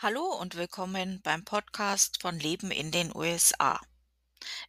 Hallo 0.00 0.26
und 0.26 0.54
willkommen 0.54 1.20
beim 1.22 1.44
Podcast 1.44 2.22
von 2.22 2.38
Leben 2.38 2.70
in 2.70 2.92
den 2.92 3.10
USA. 3.16 3.80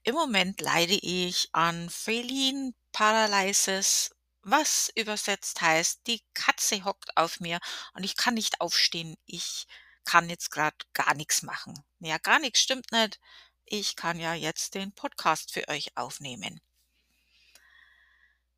Im 0.01 0.15
Moment 0.15 0.59
leide 0.59 0.95
ich 0.95 1.49
an 1.51 1.91
Feline 1.91 2.73
Paralysis, 2.93 4.09
was 4.41 4.91
übersetzt 4.95 5.61
heißt, 5.61 6.07
die 6.07 6.23
Katze 6.33 6.83
hockt 6.83 7.15
auf 7.15 7.39
mir 7.41 7.59
und 7.93 8.03
ich 8.03 8.17
kann 8.17 8.33
nicht 8.33 8.59
aufstehen. 8.59 9.17
Ich 9.27 9.67
kann 10.03 10.31
jetzt 10.31 10.49
gerade 10.49 10.77
gar 10.93 11.13
nichts 11.13 11.43
machen. 11.43 11.75
Ja, 11.99 12.17
gar 12.17 12.39
nichts 12.39 12.61
stimmt 12.61 12.91
nicht. 12.91 13.19
Ich 13.65 13.95
kann 13.95 14.19
ja 14.19 14.33
jetzt 14.33 14.73
den 14.73 14.93
Podcast 14.93 15.51
für 15.51 15.67
euch 15.67 15.95
aufnehmen. 15.95 16.59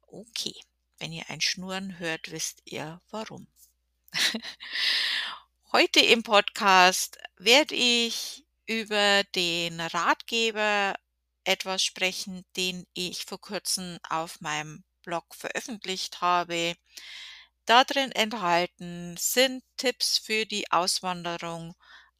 Okay, 0.07 0.55
wenn 0.99 1.11
ihr 1.11 1.29
ein 1.29 1.41
Schnurren 1.41 1.99
hört, 1.99 2.31
wisst 2.31 2.61
ihr 2.63 3.01
warum. 3.09 3.47
Heute 5.73 6.01
im 6.01 6.21
Podcast 6.21 7.17
werde 7.37 7.75
ich 7.75 8.45
über 8.65 9.23
den 9.35 9.79
Ratgeber 9.79 10.95
etwas 11.45 11.81
sprechen, 11.81 12.43
den 12.57 12.85
ich 12.93 13.23
vor 13.23 13.39
Kurzem 13.39 13.97
auf 14.09 14.41
meinem 14.41 14.83
Blog 15.01 15.33
veröffentlicht 15.33 16.19
habe. 16.19 16.75
Darin 17.65 18.11
enthalten 18.11 19.15
sind 19.17 19.63
Tipps 19.77 20.17
für 20.17 20.45
die 20.45 20.69
Auswanderung 20.73 21.73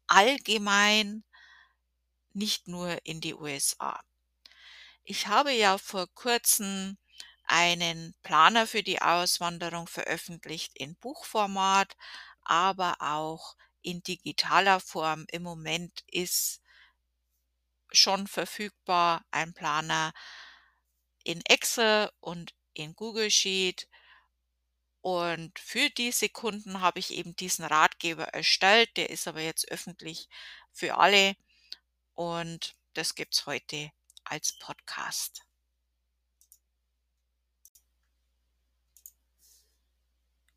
allgemein, 0.06 1.22
nicht 2.32 2.68
nur 2.68 3.04
in 3.04 3.20
die 3.20 3.34
USA. 3.34 4.02
Ich 5.04 5.26
habe 5.26 5.52
ja 5.52 5.76
vor 5.76 6.06
Kurzem 6.14 6.96
einen 7.44 8.14
Planer 8.22 8.66
für 8.66 8.82
die 8.82 9.02
Auswanderung 9.02 9.86
veröffentlicht 9.88 10.72
in 10.74 10.94
Buchformat, 10.96 11.98
aber 12.44 12.96
auch 13.00 13.56
in 13.82 14.02
digitaler 14.02 14.80
Form. 14.80 15.26
Im 15.30 15.42
Moment 15.42 16.04
ist 16.06 16.60
schon 17.90 18.26
verfügbar 18.26 19.24
ein 19.30 19.52
Planer 19.54 20.12
in 21.24 21.40
Excel 21.42 22.10
und 22.20 22.54
in 22.74 22.94
Google 22.94 23.30
Sheet. 23.30 23.88
Und 25.00 25.58
für 25.58 25.90
diese 25.90 26.28
Kunden 26.28 26.80
habe 26.80 27.00
ich 27.00 27.12
eben 27.12 27.34
diesen 27.36 27.64
Ratgeber 27.64 28.28
erstellt. 28.28 28.96
Der 28.96 29.10
ist 29.10 29.26
aber 29.26 29.40
jetzt 29.40 29.70
öffentlich 29.70 30.28
für 30.72 30.96
alle. 30.96 31.36
Und 32.14 32.76
das 32.94 33.14
gibt's 33.14 33.46
heute 33.46 33.90
als 34.24 34.58
Podcast. 34.58 35.42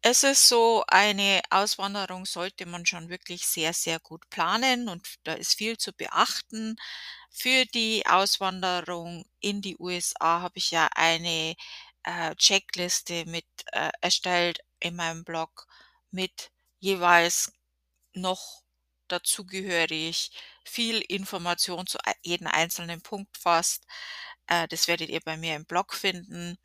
Es 0.08 0.24
ist 0.24 0.48
so, 0.48 0.84
eine 0.88 1.42
Auswanderung 1.50 2.26
sollte 2.28 2.66
man 2.68 2.86
schon 2.86 3.10
wirklich 3.10 3.46
sehr, 3.48 3.74
sehr 3.74 4.00
gut 4.00 4.30
planen 4.30 4.88
und 4.88 5.16
da 5.24 5.34
ist 5.34 5.56
viel 5.58 5.78
zu 5.78 5.94
beachten. 5.94 6.76
Für 7.32 7.66
die 7.66 8.06
Auswanderung 8.06 9.26
in 9.40 9.62
die 9.62 9.76
USA 9.80 10.42
habe 10.42 10.60
ich 10.60 10.70
ja 10.72 10.88
eine 10.96 11.56
äh, 12.04 12.36
Checkliste 12.36 13.26
mit 13.26 13.46
äh, 13.72 13.90
erstellt 14.02 14.60
in 14.80 14.96
meinem 14.96 15.24
Blog 15.26 15.66
mit 16.12 16.52
jeweils 16.80 17.52
noch 18.14 18.64
dazugehörig 19.10 20.32
viel 20.66 21.02
Information 21.02 21.88
zu 21.88 21.98
ei- 22.06 22.16
jedem 22.24 22.48
einzelnen 22.48 23.02
Punkt 23.02 23.38
fast. 23.38 23.86
Äh, 24.48 24.68
das 24.70 24.88
werdet 24.88 25.10
ihr 25.10 25.22
bei 25.22 25.38
mir 25.38 25.56
im 25.56 25.66
Blog 25.66 25.94
finden. 25.96 26.58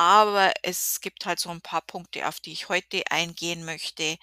Aber 0.00 0.54
es 0.62 1.02
gibt 1.02 1.26
halt 1.26 1.38
so 1.40 1.50
ein 1.50 1.60
paar 1.60 1.82
Punkte, 1.82 2.26
auf 2.26 2.40
die 2.40 2.52
ich 2.52 2.70
heute 2.70 3.02
eingehen 3.10 3.66
möchte, 3.66 4.16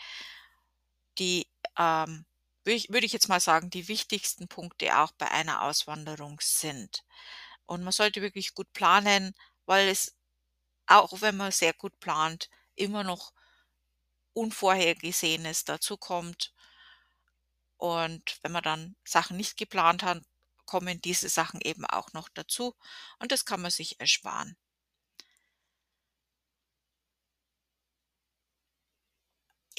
die, 1.20 1.47
ähm, 1.78 2.25
würde 2.64 2.75
ich 2.75 2.89
würde 2.89 3.06
ich 3.06 3.14
jetzt 3.14 3.30
mal 3.30 3.39
sagen, 3.39 3.70
die 3.70 3.88
wichtigsten 3.88 4.48
Punkte 4.48 4.98
auch 5.00 5.11
bei 5.14 5.30
einer 5.31 5.61
Auswanderung 5.64 6.39
sind. 6.42 7.04
Und 7.65 7.83
man 7.83 7.93
sollte 7.93 8.21
wirklich 8.21 8.54
gut 8.55 8.71
planen, 8.73 9.33
weil 9.65 9.89
es, 9.89 10.15
auch 10.88 11.21
wenn 11.21 11.38
man 11.38 11.52
sehr 11.52 11.73
gut 11.73 11.99
plant, 11.99 12.49
immer 12.76 13.04
noch 13.04 13.33
Unvorhergesehenes 14.32 15.65
dazukommt. 15.65 16.54
Und 17.77 18.38
wenn 18.44 18.52
man 18.52 18.61
dann 18.61 18.95
Sachen 19.04 19.36
nicht 19.38 19.58
geplant 19.58 20.04
hat, 20.04 20.21
kommen 20.65 21.02
diese 21.02 21.27
Sachen 21.30 21.59
eben 21.61 21.86
auch 21.86 22.14
noch 22.14 22.30
dazu 22.30 22.76
und 23.20 23.32
das 23.32 23.45
kann 23.45 23.61
man 23.61 23.71
sich 23.71 23.99
ersparen. 23.99 24.55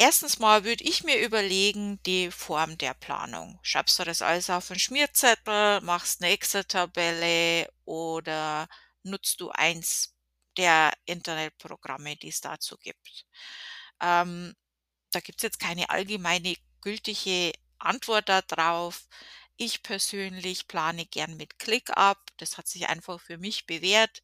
Erstens 0.00 0.38
mal 0.38 0.62
würde 0.62 0.84
ich 0.84 1.02
mir 1.02 1.18
überlegen, 1.18 2.00
die 2.04 2.30
Form 2.30 2.78
der 2.78 2.94
Planung. 2.94 3.58
Schreibst 3.62 3.98
du 3.98 4.04
das 4.04 4.22
alles 4.22 4.48
auf 4.48 4.70
'n 4.70 4.78
Schmierzettel, 4.78 5.80
machst 5.80 6.20
'ne 6.20 6.28
Excel-Tabelle 6.30 7.68
oder 7.84 8.68
nutzt 9.02 9.40
du 9.40 9.50
eins 9.50 10.14
der 10.56 10.92
Internetprogramme, 11.04 12.14
die 12.14 12.28
es 12.28 12.40
dazu 12.40 12.76
gibt? 12.78 13.26
Ähm, 14.00 14.54
da 15.12 15.20
gibt's 15.20 15.42
jetzt 15.44 15.60
keine 15.60 15.90
allgemeine 15.90 16.54
gültige 16.82 17.52
Antwort 17.78 18.28
da 18.28 18.42
drauf. 18.42 19.08
Ich 19.56 19.82
persönlich 19.82 20.68
plane 20.68 21.06
gern 21.06 21.36
mit 21.36 21.58
ClickUp. 21.58 22.18
Das 22.38 22.58
hat 22.58 22.68
sich 22.68 22.88
einfach 22.88 23.20
für 23.20 23.38
mich 23.38 23.66
bewährt. 23.66 24.22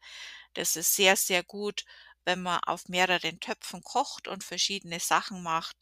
Das 0.55 0.77
ist 0.77 0.95
sehr, 0.97 1.17
sehr 1.17 1.43
gut, 1.45 1.85
wenn 2.25 2.43
man 2.43 2.61
auf 2.65 2.89
mehreren 2.89 3.41
Töpfen 3.41 3.83
kocht 3.83 4.29
und 4.29 4.45
verschiedene 4.45 5.01
Sachen 5.01 5.43
macht. 5.43 5.77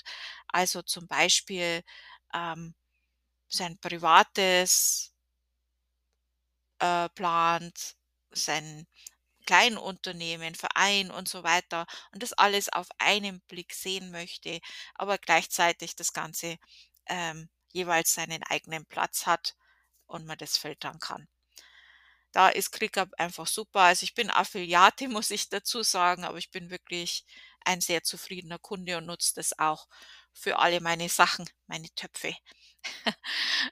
Also 0.48 0.82
zum 0.82 1.06
Beispiel 1.08 1.82
ähm, 2.34 2.74
sein 3.48 3.78
privates 3.78 5.12
äh, 6.80 7.08
plant, 7.10 7.96
sein 8.32 8.86
Kleinunternehmen, 9.46 10.54
Verein 10.56 11.10
und 11.12 11.28
so 11.28 11.42
weiter 11.44 11.86
und 12.12 12.22
das 12.22 12.32
alles 12.34 12.68
auf 12.70 12.88
einen 12.98 13.40
Blick 13.42 13.74
sehen 13.74 14.10
möchte, 14.12 14.60
aber 14.96 15.18
gleichzeitig 15.18 15.96
das 15.96 16.12
Ganze 16.14 16.58
ähm, 17.06 17.50
jeweils 17.72 18.14
seinen 18.14 18.42
eigenen 18.44 18.86
Platz 18.86 19.26
hat 19.26 19.56
und 20.06 20.26
man 20.26 20.38
das 20.38 20.58
filtern 20.58 20.98
kann. 21.00 21.28
Da 22.32 22.48
ist 22.48 22.72
ClickUp 22.72 23.10
einfach 23.18 23.46
super. 23.46 23.80
Also, 23.80 24.04
ich 24.04 24.14
bin 24.14 24.30
Affiliate, 24.30 25.08
muss 25.08 25.30
ich 25.30 25.48
dazu 25.48 25.82
sagen, 25.82 26.24
aber 26.24 26.38
ich 26.38 26.50
bin 26.50 26.70
wirklich 26.70 27.24
ein 27.64 27.80
sehr 27.80 28.02
zufriedener 28.02 28.58
Kunde 28.58 28.98
und 28.98 29.06
nutze 29.06 29.34
das 29.36 29.58
auch 29.58 29.86
für 30.32 30.58
alle 30.58 30.80
meine 30.80 31.08
Sachen, 31.08 31.48
meine 31.66 31.88
Töpfe. 31.94 32.34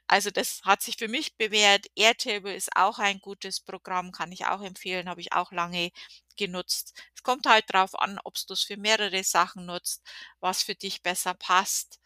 Also, 0.07 0.29
das 0.31 0.61
hat 0.63 0.81
sich 0.81 0.97
für 0.97 1.07
mich 1.07 1.37
bewährt. 1.37 1.87
Airtable 1.95 2.53
ist 2.55 2.75
auch 2.75 2.99
ein 2.99 3.19
gutes 3.19 3.59
Programm, 3.61 4.11
kann 4.11 4.31
ich 4.31 4.45
auch 4.45 4.61
empfehlen, 4.61 5.09
habe 5.09 5.21
ich 5.21 5.33
auch 5.33 5.51
lange 5.51 5.91
genutzt. 6.37 6.93
Es 7.15 7.23
kommt 7.23 7.45
halt 7.47 7.65
drauf 7.73 7.97
an, 7.99 8.19
ob 8.23 8.35
du 8.47 8.53
es 8.53 8.63
für 8.63 8.77
mehrere 8.77 9.23
Sachen 9.23 9.65
nutzt, 9.65 10.03
was 10.39 10.63
für 10.63 10.75
dich 10.75 11.01
besser 11.03 11.33
passt. 11.35 11.99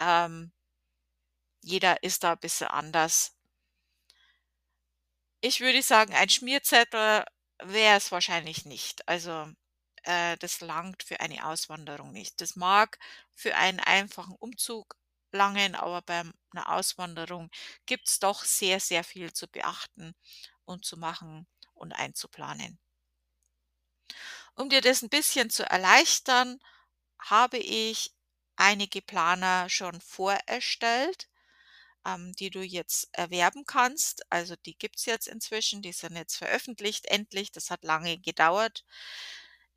Ähm, 0.00 0.52
jeder 1.62 2.02
ist 2.02 2.24
da 2.24 2.32
ein 2.32 2.40
bisschen 2.40 2.66
anders. 2.66 3.37
Ich 5.44 5.60
würde 5.60 5.82
sagen, 5.82 6.14
ein 6.14 6.28
Schmierzettel 6.28 7.24
wäre 7.62 7.96
es 7.96 8.10
wahrscheinlich 8.10 8.64
nicht. 8.64 9.06
Also, 9.08 9.46
äh, 10.02 10.36
das 10.38 10.60
langt 10.60 11.04
für 11.04 11.20
eine 11.20 11.46
Auswanderung 11.46 12.10
nicht. 12.12 12.40
Das 12.40 12.56
mag 12.56 12.98
für 13.34 13.54
einen 13.54 13.78
einfachen 13.80 14.34
Umzug 14.34 14.96
langen, 15.30 15.76
aber 15.76 16.02
bei 16.02 16.24
'ner 16.52 16.72
Auswanderung 16.72 17.50
gibt's 17.86 18.18
doch 18.18 18.44
sehr, 18.44 18.80
sehr 18.80 19.04
viel 19.04 19.32
zu 19.32 19.46
beachten 19.46 20.12
und 20.64 20.84
zu 20.84 20.96
machen 20.96 21.46
und 21.74 21.92
einzuplanen. 21.92 22.78
Um 24.58 24.68
dir 24.68 24.80
das 24.80 25.02
'n 25.04 25.08
bisschen 25.08 25.50
zu 25.50 25.62
erleichtern, 25.70 26.58
habe 27.20 27.58
ich 27.58 28.12
einige 28.56 29.02
Planer 29.02 29.68
schon 29.70 30.00
vorerstellt 30.00 31.28
ähm, 32.08 32.32
die 32.34 32.50
du 32.50 32.62
jetzt 32.62 33.08
erwerben 33.12 33.64
kannst. 33.66 34.22
Also 34.30 34.56
die 34.66 34.76
gibt's 34.78 35.04
jetzt 35.06 35.28
inzwischen, 35.28 35.82
die 35.82 35.92
sind 35.92 36.16
jetzt 36.16 36.36
veröffentlicht 36.36 37.06
endlich. 37.06 37.52
Das 37.52 37.70
hat 37.70 37.84
lange 37.84 38.18
gedauert. 38.18 38.84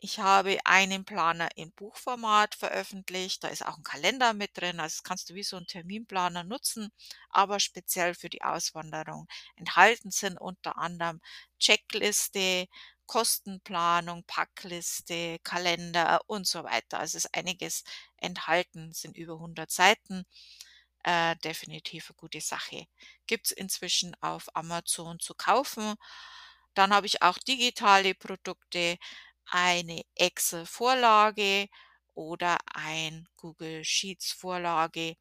Ich 0.04 0.20
habe 0.20 0.58
einen 0.66 1.06
Planer 1.06 1.50
in 1.56 1.72
Buchformat 1.74 2.56
veröffentlicht. 2.56 3.44
Da 3.44 3.50
ist 3.50 3.66
auch 3.66 3.78
ein 3.78 3.84
Kalender 3.84 4.34
mit 4.34 4.58
drin. 4.58 4.80
Also 4.80 4.96
das 4.98 5.04
kannst 5.04 5.30
du 5.30 5.36
wie 5.36 5.44
so 5.44 5.58
'n 5.58 5.68
Terminplaner 5.68 6.44
nutzen, 6.44 6.92
aber 7.30 7.60
speziell 7.60 8.16
für 8.16 8.30
die 8.30 8.42
Auswanderung. 8.44 9.28
Enthalten 9.56 10.10
sind 10.12 10.38
unter 10.42 10.78
anderem 10.78 11.22
Checkliste, 11.60 12.68
Kostenplanung, 13.06 14.24
Packliste, 14.26 15.38
Kalender 15.44 16.22
und 16.28 16.48
so 16.48 16.64
weiter. 16.64 17.00
Also 17.00 17.18
ist 17.18 17.34
einiges 17.36 17.84
enthalten, 18.18 18.94
sind 18.94 19.18
über 19.18 19.38
100 19.40 19.70
Seiten. 19.72 20.26
Äh, 21.06 21.36
definitiv 21.38 22.10
'ne 22.10 22.16
gute 22.16 22.42
Sache. 22.42 22.86
Gibt's 23.28 23.52
inzwischen 23.52 24.16
auf 24.22 24.56
Amazon 24.56 25.20
zu 25.20 25.34
kaufen. 25.36 25.96
Dann 26.76 26.94
habe 26.94 27.08
ich 27.08 27.22
auch 27.24 27.38
digitale 27.40 28.14
Produkte, 28.16 28.98
eine 29.46 30.04
Excel-Vorlage 30.16 31.68
oder 32.14 32.58
ein 32.74 33.28
Google 33.38 33.84
Sheets 33.84 34.32
Vorlage. 34.32 35.16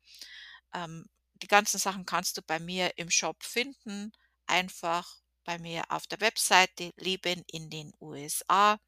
Ähm, 0.75 1.07
die 1.43 1.49
ganzen 1.49 1.79
Sachen 1.79 2.07
kannst 2.07 2.37
du 2.39 2.43
bei 2.43 2.59
mir 2.61 2.93
im 2.99 3.11
Shop 3.11 3.43
finden. 3.45 4.13
Einfach 4.47 5.17
bei 5.45 5.59
mir 5.59 5.85
auf 5.91 6.07
der 6.09 6.21
Webseite 6.21 6.93
Leben 6.97 7.45
in 7.49 7.71
den 7.71 7.93
USA. 8.01 8.79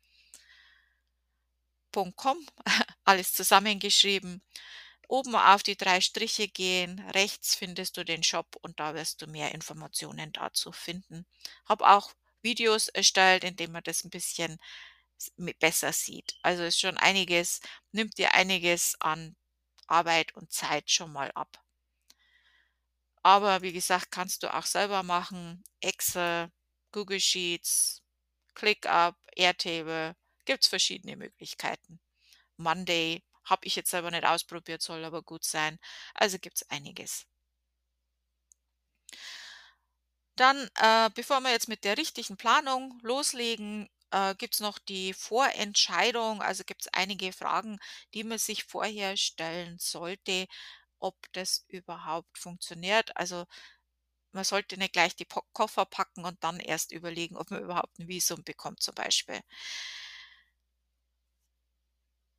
.com, 2.16 2.38
alles 3.04 3.34
zusammengeschrieben. 3.34 4.42
Oben 5.12 5.36
auf 5.36 5.62
die 5.62 5.76
drei 5.76 6.00
Striche 6.00 6.48
gehen, 6.48 6.98
rechts 7.10 7.54
findest 7.54 7.98
du 7.98 8.02
den 8.02 8.22
Shop 8.22 8.56
und 8.62 8.80
da 8.80 8.94
wirst 8.94 9.20
du 9.20 9.26
mehr 9.26 9.52
Informationen 9.52 10.32
dazu 10.32 10.72
finden. 10.72 11.26
Habe 11.66 11.86
auch 11.86 12.14
Videos 12.40 12.88
erstellt, 12.88 13.44
in 13.44 13.54
denen 13.54 13.74
man 13.74 13.82
das 13.82 14.04
ein 14.04 14.08
bisschen 14.08 14.56
besser 15.60 15.92
sieht. 15.92 16.38
Also 16.42 16.62
ist 16.62 16.80
schon 16.80 16.96
einiges, 16.96 17.60
nimmt 17.90 18.16
dir 18.16 18.32
einiges 18.32 18.96
an 19.00 19.36
Arbeit 19.86 20.34
und 20.34 20.50
Zeit 20.50 20.90
schon 20.90 21.12
mal 21.12 21.30
ab. 21.32 21.62
Aber 23.22 23.60
wie 23.60 23.74
gesagt, 23.74 24.10
kannst 24.10 24.42
du 24.42 24.54
auch 24.54 24.64
selber 24.64 25.02
machen. 25.02 25.62
Excel, 25.80 26.50
Google 26.90 27.20
Sheets, 27.20 28.00
ClickUp, 28.54 29.16
Airtable, 29.36 30.16
gibt 30.46 30.62
es 30.64 30.68
verschiedene 30.68 31.16
Möglichkeiten. 31.18 32.00
Monday 32.56 33.22
habe 33.44 33.66
ich 33.66 33.76
jetzt 33.76 33.90
selber 33.90 34.10
nicht 34.10 34.24
ausprobiert, 34.26 34.82
soll 34.82 35.04
aber 35.04 35.22
gut 35.22 35.44
sein. 35.44 35.78
Also 36.14 36.38
gibt 36.38 36.58
es 36.58 36.70
einiges. 36.70 37.26
Dann, 40.36 40.68
äh, 40.76 41.10
bevor 41.14 41.40
wir 41.40 41.50
jetzt 41.50 41.68
mit 41.68 41.84
der 41.84 41.98
richtigen 41.98 42.36
Planung 42.36 42.98
loslegen, 43.02 43.88
äh, 44.10 44.34
gibt 44.34 44.54
es 44.54 44.60
noch 44.60 44.78
die 44.78 45.12
Vorentscheidung. 45.14 46.42
Also 46.42 46.64
gibt 46.64 46.82
es 46.82 46.88
einige 46.92 47.32
Fragen, 47.32 47.78
die 48.14 48.24
man 48.24 48.38
sich 48.38 48.64
vorher 48.64 49.16
stellen 49.16 49.78
sollte, 49.78 50.46
ob 50.98 51.16
das 51.32 51.64
überhaupt 51.68 52.38
funktioniert. 52.38 53.16
Also 53.16 53.44
man 54.32 54.44
sollte 54.44 54.78
nicht 54.78 54.94
gleich 54.94 55.16
die 55.16 55.26
Koffer 55.54 55.86
packen 55.86 56.24
und 56.26 56.42
dann 56.44 56.60
erst 56.60 56.92
überlegen, 56.92 57.36
ob 57.36 57.50
man 57.50 57.62
überhaupt 57.62 57.98
ein 57.98 58.08
Visum 58.08 58.44
bekommt 58.44 58.82
zum 58.82 58.94
Beispiel. 58.96 59.40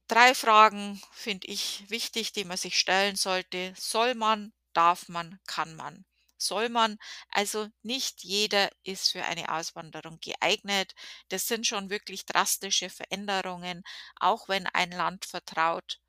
3 0.08 0.36
Fragen 0.36 1.02
finde 1.12 1.48
ich 1.48 1.90
wichtig, 1.90 2.34
die 2.34 2.44
man 2.46 2.58
sich 2.58 2.80
stellen 2.80 3.16
sollte. 3.16 3.74
Soll 3.78 4.16
man, 4.16 4.54
darf 4.74 5.08
man, 5.10 5.40
kann 5.48 5.76
man? 5.76 6.06
Soll 6.38 6.70
man? 6.70 6.98
Also 7.30 7.70
nicht 7.84 8.24
jeder 8.24 8.70
ist 8.84 9.12
für 9.12 9.24
eine 9.24 9.50
Auswanderung 9.50 10.20
geeignet. 10.20 10.94
Das 11.30 11.48
sind 11.48 11.66
schon 11.68 11.90
wirklich 11.90 12.26
drastische 12.26 12.90
Veränderungen. 12.90 13.84
Auch 14.20 14.50
wenn 14.50 14.68
ein 14.68 14.92
Land 14.92 15.26
vertraut 15.26 16.00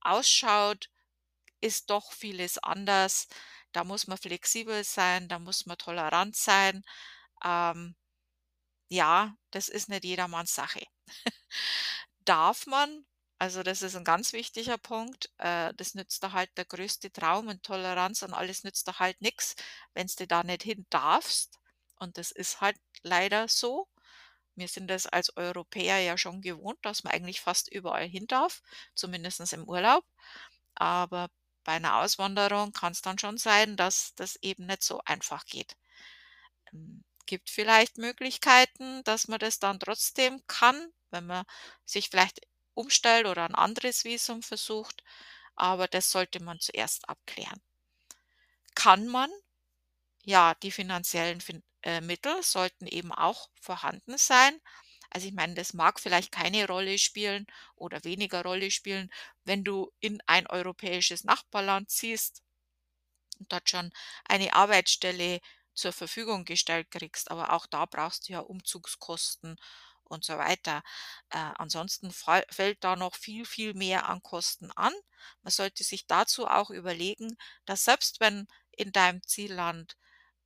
ausschaut, 0.00 0.90
ist 1.60 1.90
doch 1.90 2.12
vieles 2.12 2.58
anders. 2.58 3.28
Da 3.72 3.84
muss 3.84 4.06
man 4.06 4.18
flexibel 4.18 4.84
sein, 4.84 5.28
da 5.28 5.38
muss 5.38 5.66
man 5.66 5.78
tolerant 5.78 6.36
sein. 6.36 6.84
Ähm, 7.44 7.96
ja, 8.88 9.36
das 9.52 9.68
ist 9.68 9.88
nicht 9.88 10.04
jedermanns 10.04 10.54
Sache. 10.54 10.82
Darf 12.24 12.66
man, 12.66 13.06
also 13.38 13.62
das 13.62 13.82
ist 13.82 13.96
ein 13.96 14.04
ganz 14.04 14.32
wichtiger 14.32 14.78
Punkt, 14.78 15.30
äh, 15.38 15.72
das 15.74 15.94
nützt 15.94 16.22
dir 16.22 16.32
halt 16.32 16.50
der 16.56 16.64
größte 16.64 17.12
Traum 17.12 17.48
und 17.48 17.62
Toleranz 17.62 18.22
und 18.22 18.32
alles 18.34 18.64
nützt 18.64 18.86
dir 18.88 18.98
halt 18.98 19.20
nix, 19.20 19.56
wenn's 19.94 20.16
du 20.16 20.26
da 20.26 20.42
nicht 20.42 20.62
hin 20.62 20.86
darfst. 20.90 21.58
Und 21.98 22.18
das 22.18 22.30
ist 22.30 22.60
halt 22.60 22.76
leider 23.02 23.48
so. 23.48 23.88
Wir 24.56 24.68
sind 24.68 24.88
das 24.88 25.06
als 25.06 25.36
Europäer 25.36 26.00
ja 26.00 26.18
schon 26.18 26.42
gewohnt, 26.42 26.78
dass 26.82 27.04
man 27.04 27.12
eigentlich 27.14 27.40
fast 27.42 27.68
überall 27.72 28.06
hin 28.08 28.26
darf, 28.26 28.62
zumindestens 28.94 29.52
im 29.52 29.64
Urlaub. 29.68 30.04
Aber 30.76 31.28
bei 31.64 31.72
einer 31.74 31.96
Auswanderung 31.98 32.72
kann 32.72 32.92
es 32.92 33.02
dann 33.02 33.18
schon 33.18 33.38
sein, 33.38 33.76
dass 33.76 34.14
das 34.16 34.36
eben 34.42 34.66
nicht 34.66 34.82
so 34.84 35.00
einfach 35.06 35.46
geht. 35.46 35.76
Hm, 36.70 37.04
gibt 37.26 37.50
vielleicht 37.50 37.98
Möglichkeiten, 37.98 39.02
dass 39.04 39.28
man 39.28 39.38
das 39.40 39.58
dann 39.58 39.80
trotzdem 39.80 40.42
kann, 40.46 40.92
wenn 41.10 41.26
man 41.26 41.44
sich 41.84 42.08
vielleicht 42.10 42.40
umstellt 42.76 43.26
oder 43.26 43.44
ein 43.44 43.56
anderes 43.56 44.04
Visum 44.04 44.42
versucht, 44.42 45.02
aber 45.56 45.88
das 45.88 46.10
sollte 46.12 46.42
man 46.42 46.60
zuerst 46.60 47.08
abklären. 47.08 47.62
Kann 48.76 49.08
man? 49.08 49.30
Ja, 50.24 50.54
die 50.56 50.70
finanziellen 50.72 51.40
fin 51.40 51.62
äh, 51.82 52.00
Mittel 52.02 52.42
sollten 52.42 52.86
eben 52.86 53.12
auch 53.12 53.50
vorhanden 53.60 54.18
sein. 54.18 54.60
Also, 55.10 55.28
ich 55.28 55.34
meine, 55.34 55.54
das 55.54 55.74
mag 55.74 56.00
vielleicht 56.00 56.32
keine 56.32 56.66
Rolle 56.68 56.98
spielen 56.98 57.46
oder 57.76 58.04
weniger 58.04 58.42
Rolle 58.42 58.70
spielen, 58.70 59.12
wenn 59.44 59.64
du 59.64 59.92
in 60.00 60.20
ein 60.26 60.46
europäisches 60.48 61.24
Nachbarland 61.24 61.90
ziehst 61.90 62.42
und 63.38 63.52
dort 63.52 63.70
schon 63.70 63.92
eine 64.24 64.54
Arbeitsstelle 64.54 65.40
zur 65.74 65.92
Verfügung 65.92 66.44
gestellt 66.44 66.90
kriegst. 66.90 67.30
Aber 67.30 67.52
auch 67.52 67.66
da 67.66 67.86
brauchst 67.86 68.28
du 68.28 68.32
ja 68.34 68.40
Umzugskosten 68.40 69.56
und 70.06 70.24
so 70.24 70.36
weiter. 70.38 70.82
Äh, 71.30 71.38
ansonsten 71.56 72.12
fällt 72.12 72.84
da 72.84 72.96
noch 72.96 73.14
viel, 73.14 73.44
viel 73.44 73.74
mehr 73.74 74.08
an 74.08 74.22
Kosten 74.22 74.70
an. 74.72 74.92
Man 75.42 75.50
sollte 75.52 75.84
sich 75.84 76.06
dazu 76.06 76.46
auch 76.46 76.70
überlegen, 76.70 77.36
dass 77.64 77.84
selbst 77.84 78.20
wenn 78.20 78.46
in 78.72 78.92
deinem 78.92 79.22
Zielland 79.22 79.96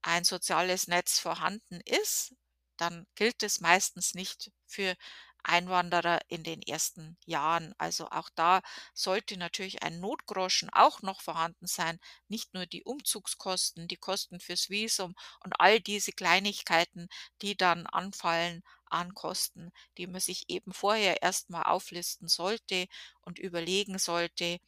ein 0.02 0.24
soziales 0.24 0.88
Netz 0.88 1.18
vorhanden 1.18 1.80
ist, 1.84 2.34
dann 2.76 3.06
gilt 3.14 3.42
es 3.42 3.60
meistens 3.60 4.14
nicht 4.14 4.50
für 4.66 4.96
Einwanderer 5.42 6.20
in 6.28 6.42
den 6.44 6.60
ersten 6.62 7.16
Jahren. 7.24 7.74
Also 7.78 8.08
auch 8.10 8.28
da 8.34 8.60
sollte 8.94 9.36
natürlich 9.36 9.82
ein 9.82 10.00
Notgroschen 10.00 10.70
auch 10.70 11.02
noch 11.02 11.20
vorhanden 11.22 11.66
sein, 11.66 11.98
nicht 12.28 12.52
nur 12.54 12.66
die 12.66 12.84
Umzugskosten, 12.84 13.88
die 13.88 13.96
Kosten 13.96 14.40
fürs 14.40 14.68
Visum 14.70 15.14
und 15.40 15.54
all 15.58 15.80
diese 15.80 16.12
Kleinigkeiten, 16.12 17.08
die 17.42 17.56
dann 17.56 17.86
anfallen 17.86 18.62
an 18.90 19.14
Kosten, 19.14 19.72
die 19.98 20.06
man 20.06 20.20
sich 20.20 20.48
eben 20.50 20.72
vorher 20.72 21.22
erstmal 21.22 21.64
auflisten 21.64 22.28
sollte 22.28 22.86
und 23.22 23.38
überlegen 23.38 23.98
sollte, 23.98 24.60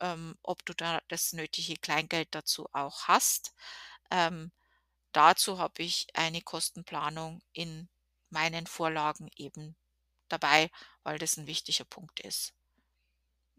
ähm, 0.00 0.36
ob 0.42 0.64
du 0.64 0.74
da 0.74 1.00
das 1.08 1.32
nötige 1.32 1.76
Kleingeld 1.76 2.28
dazu 2.34 2.68
auch 2.72 3.04
hast. 3.08 3.52
Ähm, 4.10 4.52
dazu 5.12 5.58
habe 5.58 5.82
ich 5.82 6.06
eine 6.14 6.42
Kostenplanung 6.42 7.42
in 7.52 7.88
meinen 8.30 8.66
Vorlagen 8.66 9.30
eben 9.36 9.76
dabei, 10.28 10.70
weil 11.04 11.18
das 11.18 11.36
ein 11.36 11.46
wichtiger 11.46 11.84
Punkt 11.84 12.20
ist. 12.20 12.54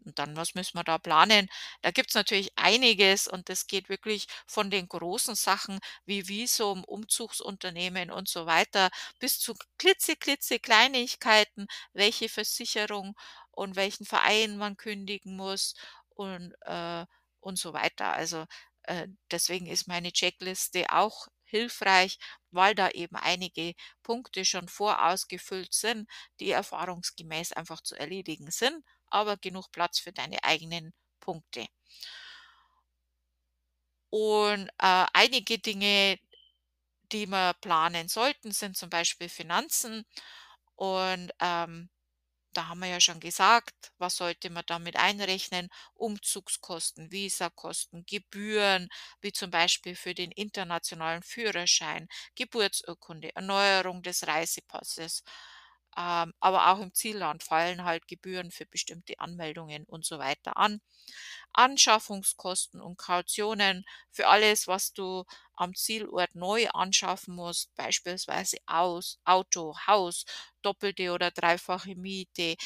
Und 0.04 0.18
dann, 0.18 0.36
was 0.36 0.54
müssen 0.54 0.78
wir 0.78 0.84
da 0.84 0.98
planen? 0.98 1.48
Da 1.82 1.90
gibt's 1.90 2.14
natürlich 2.14 2.50
einiges 2.56 3.26
und 3.26 3.48
das 3.48 3.66
geht 3.66 3.88
wirklich 3.88 4.26
von 4.46 4.70
den 4.70 4.88
großen 4.88 5.34
Sachen 5.34 5.80
wie 6.04 6.28
Visum, 6.28 6.84
Umzugsunternehmen 6.84 8.10
und 8.10 8.28
so 8.28 8.46
weiter 8.46 8.90
bis 9.18 9.38
zu 9.40 9.54
klitze, 9.78 10.16
klitze 10.16 10.58
Kleinigkeiten, 10.60 11.66
welche 11.92 12.28
Versicherung 12.28 13.16
und 13.50 13.76
welchen 13.76 14.06
Verein 14.06 14.56
man 14.58 14.76
kündigen 14.76 15.36
muss 15.36 15.74
und, 16.10 16.54
äh, 16.62 17.04
und 17.40 17.58
so 17.58 17.72
weiter. 17.72 18.12
Also, 18.12 18.44
äh, 18.84 19.08
deswegen 19.30 19.66
ist 19.66 19.88
meine 19.88 20.12
Checkliste 20.12 20.86
auch 20.92 21.26
hilfreich, 21.44 22.18
weil 22.50 22.74
da 22.74 22.90
eben 22.90 23.16
einige 23.16 23.74
Punkte 24.02 24.44
schon 24.44 24.68
vorausgefüllt 24.68 25.72
sind, 25.74 26.08
die 26.40 26.50
erfahrungsgemäß 26.50 27.52
einfach 27.52 27.80
zu 27.82 27.94
erledigen 27.96 28.50
sind 28.50 28.84
aber 29.16 29.36
genug 29.36 29.72
Platz 29.72 29.98
für 29.98 30.12
deine 30.12 30.42
eigenen 30.44 30.92
Punkte. 31.20 31.66
Und 34.10 34.68
äh, 34.78 35.06
einige 35.12 35.58
Dinge, 35.58 36.18
die 37.12 37.26
wir 37.26 37.54
planen 37.60 38.08
sollten, 38.08 38.52
sind 38.52 38.76
zum 38.76 38.90
Beispiel 38.90 39.28
Finanzen. 39.28 40.04
Und 40.76 41.32
ähm, 41.40 41.90
da 42.52 42.68
haben 42.68 42.80
wir 42.80 42.88
ja 42.88 43.00
schon 43.00 43.20
gesagt, 43.20 43.92
was 43.98 44.16
sollte 44.16 44.50
man 44.50 44.64
damit 44.66 44.96
einrechnen? 44.96 45.68
Umzugskosten, 45.94 47.10
Visakosten, 47.12 48.04
Gebühren, 48.06 48.88
wie 49.20 49.32
zum 49.32 49.50
Beispiel 49.50 49.94
für 49.96 50.14
den 50.14 50.32
internationalen 50.32 51.22
Führerschein, 51.22 52.08
Geburtsurkunde, 52.34 53.34
Erneuerung 53.36 54.02
des 54.02 54.26
Reisepasses. 54.26 55.22
Ähm, 55.96 56.32
aber 56.40 56.70
auch 56.72 56.80
im 56.80 56.92
Zielland 56.94 57.42
fallen 57.42 57.84
halt 57.84 58.06
Gebühren 58.08 58.50
für 58.50 58.66
bestimmte 58.66 59.18
Anmeldungen 59.18 59.84
und 59.84 60.04
so 60.04 60.18
weiter 60.18 60.56
an. 60.56 60.80
Anschaffungskosten 61.52 62.80
und 62.80 62.98
Kautionen 62.98 63.84
für 64.10 64.28
alles, 64.28 64.66
was 64.68 64.92
du 64.92 65.24
am 65.54 65.74
Zielort 65.74 66.34
neu 66.34 66.68
anschaffen 66.70 67.34
musst, 67.34 67.74
beispielsweise 67.76 68.58
aus, 68.66 69.18
Auto, 69.24 69.74
Haus, 69.86 70.24
doppelte 70.62 71.12
oder 71.12 71.30
dreifache 71.30 71.94
Miete. 71.96 72.56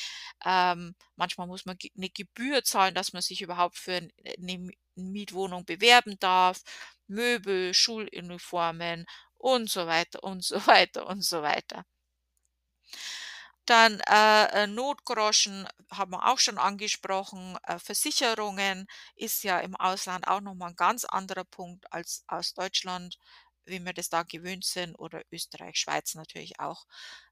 Ähm, 0.44 0.94
manchmal 1.16 1.46
muss 1.46 1.64
man 1.66 1.76
eine 1.96 2.10
Gebühr 2.10 2.64
zahlen, 2.64 2.94
dass 2.94 3.12
man 3.12 3.22
sich 3.22 3.42
überhaupt 3.42 3.76
für 3.78 3.94
ein- 3.94 4.12
eine 4.24 4.52
Mi- 4.58 4.78
Mietwohnung 4.96 5.64
bewerben 5.64 6.18
darf. 6.18 6.60
Möbel, 7.06 7.74
Schuluniformen 7.74 9.06
und 9.38 9.70
so 9.70 9.86
weiter 9.86 10.22
und 10.24 10.44
so 10.44 10.56
weiter 10.66 11.06
und 11.06 11.22
so 11.24 11.42
weiter. 11.42 11.84
Dann, 13.70 14.00
äh, 14.08 14.64
äh, 14.64 14.66
Notgroschen 14.66 15.68
haben 15.92 16.10
wir 16.12 16.26
auch 16.28 16.38
schon 16.40 16.58
angesprochen. 16.58 17.56
Äh, 17.66 17.78
Versicherungen 17.78 18.86
ist 19.14 19.44
ja 19.44 19.60
im 19.60 19.76
Ausland 19.76 20.26
auch 20.26 20.40
noch 20.40 20.54
mal 20.54 20.70
'n 20.70 20.76
ganz 20.76 21.04
anderer 21.04 21.44
Punkt 21.44 21.92
als 21.92 22.24
aus 22.26 22.52
Deutschland, 22.54 23.16
wie 23.66 23.78
wir 23.84 23.92
das 23.92 24.08
da 24.08 24.24
gewöhnt 24.24 24.64
sind 24.64 24.96
oder 24.96 25.22
Österreich, 25.30 25.76
Schweiz 25.78 26.14
natürlich 26.16 26.58
auch. 26.58 26.84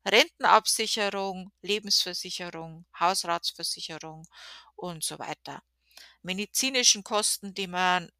Rentenabsicherung, 0.06 1.50
Lebensversicherung, 1.62 2.86
Hausratsversicherung 3.00 4.24
und 4.76 5.02
so 5.04 5.18
weiter. 5.18 5.62
Medizinischen 6.22 7.04
Kosten, 7.04 7.54
die 7.54 7.68
man 7.68 8.10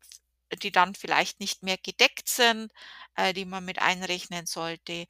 die 0.63 0.73
dann 0.73 0.95
vielleicht 0.95 1.41
nicht 1.41 1.63
mehr 1.63 1.79
gedeckt 1.79 2.29
sind, 2.29 2.73
äh, 3.17 3.33
die 3.35 3.45
man 3.45 3.65
mit 3.65 3.79
einrechnen 3.81 4.47
sollte. 4.47 5.07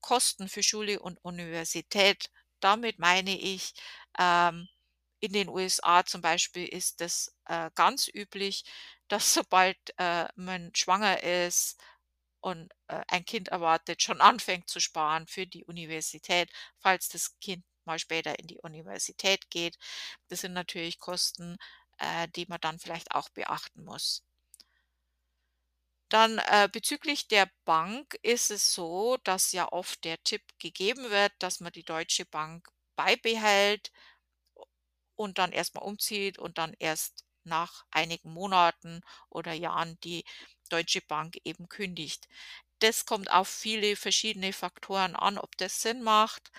Kosten 0.00 0.48
für 0.48 0.62
Schule 0.62 1.00
und 1.00 1.18
Universität. 1.24 2.30
Damit 2.62 2.98
meine 2.98 3.38
ich, 3.38 3.74
ähm, 4.18 4.68
in 5.20 5.32
den 5.32 5.48
USA 5.48 6.04
zum 6.04 6.20
Beispiel 6.22 6.66
ist 6.66 7.00
es, 7.00 7.34
äh, 7.46 7.70
ganz 7.74 8.08
üblich, 8.08 8.64
dass 9.08 9.34
sobald, 9.46 9.78
äh, 9.98 10.28
man 10.36 10.72
schwanger 10.74 11.22
ist 11.22 11.80
und, 12.40 12.72
äh, 12.88 13.02
ein 13.08 13.24
Kind 13.24 13.48
erwartet, 13.48 14.02
schon 14.02 14.20
anfängt 14.20 14.68
zu 14.68 14.80
sparen 14.80 15.26
für 15.26 15.46
die 15.46 15.64
Universität, 15.64 16.50
falls 16.78 17.08
das 17.08 17.38
Kind 17.40 17.64
mal 17.84 17.98
später 17.98 18.38
in 18.38 18.46
die 18.48 18.58
Universität 18.58 19.50
geht. 19.50 19.78
Das 20.28 20.40
sind 20.42 20.52
natürlich 20.54 20.98
Kosten, 20.98 21.56
äh, 21.98 22.28
die 22.36 22.46
man 22.48 22.60
dann 22.60 22.78
vielleicht 22.78 23.12
auch 23.12 23.28
beachten 23.30 23.84
muss. 23.84 24.24
Dann, 26.12 26.38
äh, 26.38 26.68
bezüglich 26.70 27.26
der 27.26 27.50
Bank 27.64 28.16
ist 28.22 28.50
es 28.52 28.72
so, 28.72 29.16
dass 29.24 29.50
ja 29.50 29.66
oft 29.72 30.04
der 30.04 30.22
Tipp 30.22 30.42
gegeben 30.60 31.10
wird, 31.10 31.32
dass 31.40 31.58
man 31.60 31.72
die 31.72 31.82
Deutsche 31.84 32.24
Bank 32.26 32.68
beibehält 32.96 33.90
und 35.16 35.38
dann 35.38 35.52
erst 35.52 35.74
mal 35.74 35.82
umzieht 35.82 36.38
und 36.38 36.58
dann 36.58 36.74
erst 36.78 37.24
nach 37.44 37.84
einigen 37.90 38.32
Monaten 38.32 39.00
oder 39.28 39.52
Jahren 39.52 39.98
die 40.04 40.24
Deutsche 40.68 41.00
Bank 41.02 41.38
eben 41.44 41.68
kündigt. 41.68 42.28
Das 42.80 43.06
kommt 43.06 43.30
auf 43.30 43.48
viele 43.48 43.96
verschiedene 43.96 44.52
Faktoren 44.52 45.16
an, 45.16 45.38
ob 45.38 45.56
das 45.56 45.82
Sinn 45.82 46.02
macht. 46.02 46.50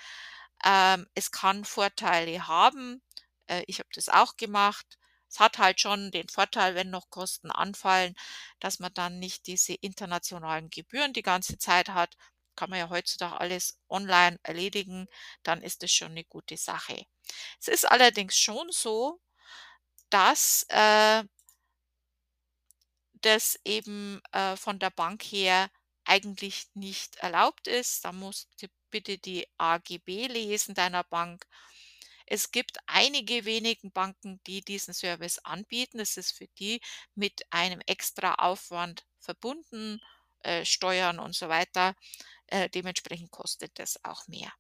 Ähm, 0.66 1.08
es 1.16 1.32
kann 1.32 1.66
Vorteile 1.66 2.48
haben. 2.48 3.02
Äh, 3.48 3.64
ich 3.68 3.80
habe 3.80 3.90
das 3.94 4.10
auch 4.10 4.38
gemacht. 4.38 4.98
Es 5.34 5.40
hat 5.40 5.58
halt 5.58 5.82
schon 5.82 6.12
den 6.12 6.30
Vorteil, 6.30 6.76
wenn 6.76 6.92
noch 6.92 7.10
Kosten 7.10 7.50
anfallen, 7.52 8.16
dass 8.60 8.78
man 8.80 8.94
dann 8.94 9.18
nicht 9.20 9.48
diese 9.48 9.74
internationalen 9.74 10.70
Gebühren 10.70 11.12
die 11.14 11.24
ganze 11.24 11.58
Zeit 11.58 11.90
hat. 11.90 12.16
Kann 12.56 12.70
man 12.70 12.78
ja 12.80 12.90
heutzutage 12.90 13.40
alles 13.42 13.80
online 13.90 14.38
erledigen, 14.44 15.08
dann 15.44 15.62
ist 15.64 15.82
das 15.84 15.92
schon 15.92 16.14
'ne 16.14 16.24
gute 16.26 16.56
Sache. 16.58 17.06
Es 17.60 17.68
ist 17.68 17.86
allerdings 17.90 18.38
schon 18.38 18.68
so, 18.72 19.20
dass, 20.12 20.66
äh 20.70 21.24
das 23.24 23.58
eben, 23.64 24.22
äh, 24.34 24.56
von 24.58 24.80
der 24.80 24.90
Bank 24.90 25.24
her 25.24 25.70
eigentlich 26.06 26.66
nicht 26.74 27.16
erlaubt 27.18 27.68
ist. 27.68 28.04
Da 28.06 28.12
musst 28.12 28.50
du 28.62 28.68
bitte 28.92 29.18
die 29.18 29.48
AGB 29.58 30.28
lesen 30.28 30.76
deiner 30.76 31.04
Bank. 31.06 31.46
Es 32.28 32.52
gibt 32.52 32.78
einige 32.88 33.46
wenigen 33.46 33.92
Banken, 33.92 34.42
die 34.48 34.62
diesen 34.62 34.94
Service 34.94 35.40
anbieten. 35.40 36.00
Es 36.00 36.18
ist 36.18 36.32
für 36.38 36.48
die 36.60 36.82
mit 37.16 37.42
einem 37.52 37.82
Extraaufwand 37.86 39.06
verbunden, 39.20 40.00
äh, 40.42 40.66
Steuern 40.66 41.20
und 41.20 41.36
so 41.36 41.50
weiter. 41.50 41.96
Äh, 42.48 42.70
dementsprechend 42.70 43.32
kostet 43.32 43.80
das 43.80 44.04
auch 44.06 44.28
mehr. 44.28 44.54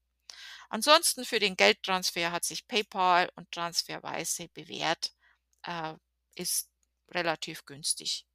Ansonsten 0.69 1.25
für 1.25 1.39
den 1.39 1.57
Geldtransfer 1.57 2.31
hat 2.31 2.45
sich 2.45 2.67
PayPal 2.67 3.31
und 3.35 3.51
Transferwise 3.51 4.49
bewährt, 4.49 5.13
äh, 5.63 5.95
ist 6.35 6.69
relativ 7.11 7.65
günstig. 7.65 8.25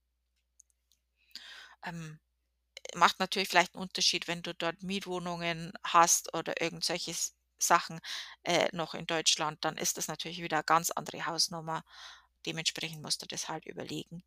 Ähm, 1.84 2.18
macht 2.96 3.20
natürlich 3.20 3.48
vielleicht 3.50 3.74
'n 3.76 3.78
Unterschied, 3.80 4.28
wenn 4.28 4.42
du 4.42 4.54
dort 4.54 4.82
Mietwohnungen 4.82 5.72
hast 5.84 6.34
oder 6.34 6.60
irgend 6.62 6.84
solche 6.84 7.12
S 7.12 7.34
Sachen, 7.62 8.00
äh, 8.44 8.68
noch 8.72 8.94
in 8.94 9.06
Deutschland, 9.06 9.64
dann 9.64 9.76
ist 9.76 9.96
das 9.98 10.08
natürlich 10.08 10.42
wieder 10.42 10.62
ganz 10.62 10.90
andere 10.90 11.26
Hausnummer. 11.26 11.84
Dementsprechend 12.46 13.02
musst 13.02 13.22
du 13.22 13.26
das 13.26 13.48
halt 13.48 13.66
überlegen. 13.66 14.24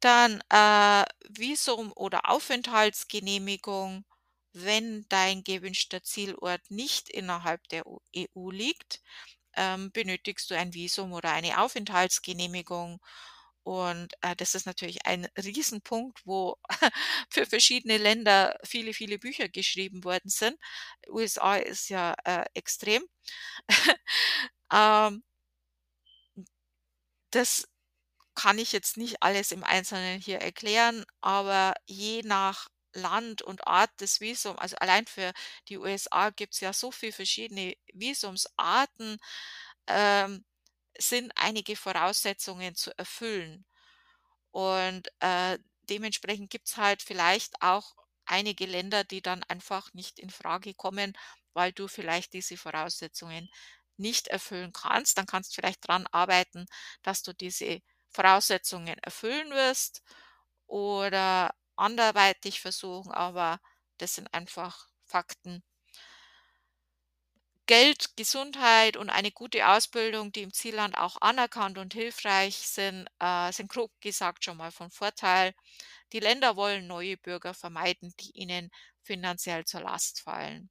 Dann, 0.00 0.42
äh, 0.50 1.04
Visum 1.28 1.92
oder 1.96 2.30
Aufenthaltsgenehmigung. 2.30 4.04
Wenn 4.52 5.06
dein 5.10 5.44
gewünschter 5.44 6.02
Zielort 6.02 6.70
nicht 6.70 7.08
innerhalb 7.10 7.68
der 7.68 7.84
EU 8.14 8.50
liegt, 8.50 9.02
ähm, 9.56 9.92
benötigst 9.92 10.50
du 10.50 10.56
ein 10.56 10.74
Visum 10.74 11.12
oder 11.14 11.32
eine 11.32 11.60
Aufenthaltsgenehmigung. 11.62 13.00
Und, 13.66 14.14
äh, 14.20 14.36
das 14.36 14.54
ist 14.54 14.64
natürlich 14.66 15.06
ein 15.06 15.26
Riesenpunkt, 15.36 16.20
wo 16.24 16.56
für 17.30 17.46
verschiedene 17.46 17.98
Länder 17.98 18.56
viele, 18.64 18.94
viele 18.94 19.18
Bücher 19.18 19.48
geschrieben 19.48 20.04
worden 20.04 20.28
sind. 20.30 20.56
USA 21.08 21.56
ist 21.56 21.88
ja, 21.90 22.14
äh, 22.24 22.44
extrem. 22.54 23.02
Ähm 24.72 25.22
das 27.30 27.68
kann 28.34 28.58
ich 28.58 28.72
jetzt 28.72 28.96
nicht 28.96 29.22
alles 29.22 29.52
im 29.52 29.64
Einzelnen 29.64 30.20
hier 30.20 30.40
erklären, 30.40 31.04
aber 31.22 31.74
je 31.86 32.22
nach 32.24 32.68
Land 32.94 33.42
und 33.42 33.66
Art 33.68 33.90
des 34.00 34.20
Visum 34.20 34.58
also 34.58 34.76
allein 34.78 35.06
für 35.06 35.32
die 35.68 35.78
USA 35.78 36.30
gibt's 36.30 36.60
ja 36.60 36.72
so 36.72 36.92
viel 36.92 37.12
verschiedene 37.12 37.74
Visumsarten, 37.94 39.18
ähm, 39.88 40.44
sind 40.98 41.32
einige 41.36 41.76
Voraussetzungen 41.76 42.74
zu 42.74 42.96
erfüllen. 42.98 43.64
Und, 44.50 45.08
äh, 45.20 45.58
dementsprechend 45.90 46.50
gibt's 46.50 46.76
halt 46.76 47.02
vielleicht 47.02 47.60
auch 47.62 47.94
einige 48.26 48.66
Länder, 48.66 49.04
die 49.04 49.22
dann 49.22 49.42
einfach 49.44 49.92
nicht 49.94 50.18
infrage 50.18 50.74
kommen, 50.74 51.16
weil 51.54 51.72
du 51.72 51.88
vielleicht 51.88 52.32
diese 52.32 52.56
Voraussetzungen 52.56 53.48
nicht 53.96 54.28
erfüllen 54.28 54.72
kannst. 54.72 55.18
Dann 55.18 55.26
kannst 55.26 55.54
vielleicht 55.54 55.86
dran 55.86 56.06
arbeiten, 56.12 56.66
dass 57.02 57.22
du 57.22 57.32
diese 57.34 57.80
Voraussetzungen 58.10 58.98
erfüllen 58.98 59.50
wirst 59.50 60.02
oder 60.66 61.54
anderweitig 61.76 62.60
versuchen, 62.60 63.12
aber 63.12 63.60
das 63.98 64.14
sind 64.16 64.32
einfach 64.34 64.88
Fakten. 65.04 65.62
Geld, 67.66 68.16
Gesundheit 68.16 68.96
und 68.96 69.08
eine 69.10 69.30
gute 69.30 69.68
Ausbildung, 69.68 70.32
die 70.32 70.42
im 70.42 70.52
Zielland 70.52 70.98
auch 70.98 71.16
anerkannt 71.20 71.78
und 71.78 71.94
hilfreich 71.94 72.56
sind, 72.56 73.06
äh, 73.20 73.52
sind 73.52 73.68
grob 73.70 73.92
gesagt 74.00 74.44
schon 74.44 74.56
mal 74.56 74.72
von 74.72 74.90
Vorteil. 74.90 75.54
Die 76.12 76.20
Länder 76.20 76.56
wollen 76.56 76.86
neue 76.88 77.16
Bürger 77.18 77.54
vermeiden, 77.54 78.14
die 78.20 78.32
ihnen 78.32 78.70
finanziell 79.02 79.64
zur 79.64 79.82
Last 79.82 80.20
fallen. 80.22 80.70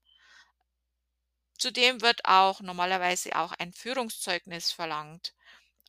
Zudem 1.57 1.99
wird 2.01 2.23
auch 2.23 2.61
normalerweise 2.61 3.35
auch 3.35 3.51
ein 3.53 3.73
Führungszeugnis 3.73 4.71
verlangt. 4.71 5.33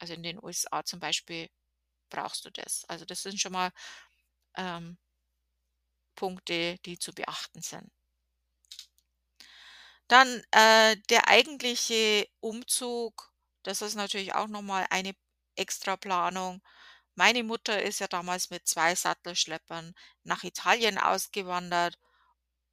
Also, 0.01 0.15
in 0.15 0.23
den 0.25 0.43
USA 0.43 0.85
zum 0.85 1.01
Beispiel 1.01 1.51
brauchst 2.11 2.45
du 2.47 2.51
das. 2.51 2.85
Also, 2.89 3.05
das 3.07 3.23
sind 3.23 3.41
schon 3.41 3.53
mal, 3.53 3.73
ähm 4.57 4.99
Punkte, 6.15 6.79
die 6.85 6.99
zu 6.99 7.15
beachten 7.15 7.63
sind. 7.63 7.91
Dann, 10.09 10.43
äh, 10.53 10.97
der 11.11 11.29
eigentliche 11.29 12.29
Umzug, 12.41 13.33
das 13.65 13.83
ist 13.83 13.95
natürlich 13.97 14.35
auch 14.35 14.47
noch 14.49 14.63
mal 14.63 14.87
eine 14.91 15.15
Extraplanung. 15.57 16.63
Meine 17.17 17.43
Mutter 17.45 17.83
ist 17.83 17.99
ja 18.01 18.07
damals 18.09 18.51
mit 18.51 18.69
2 18.69 18.95
Sattelschleppern 18.95 19.95
nach 20.25 20.45
Italien 20.45 20.99
ausgewandert 20.99 21.99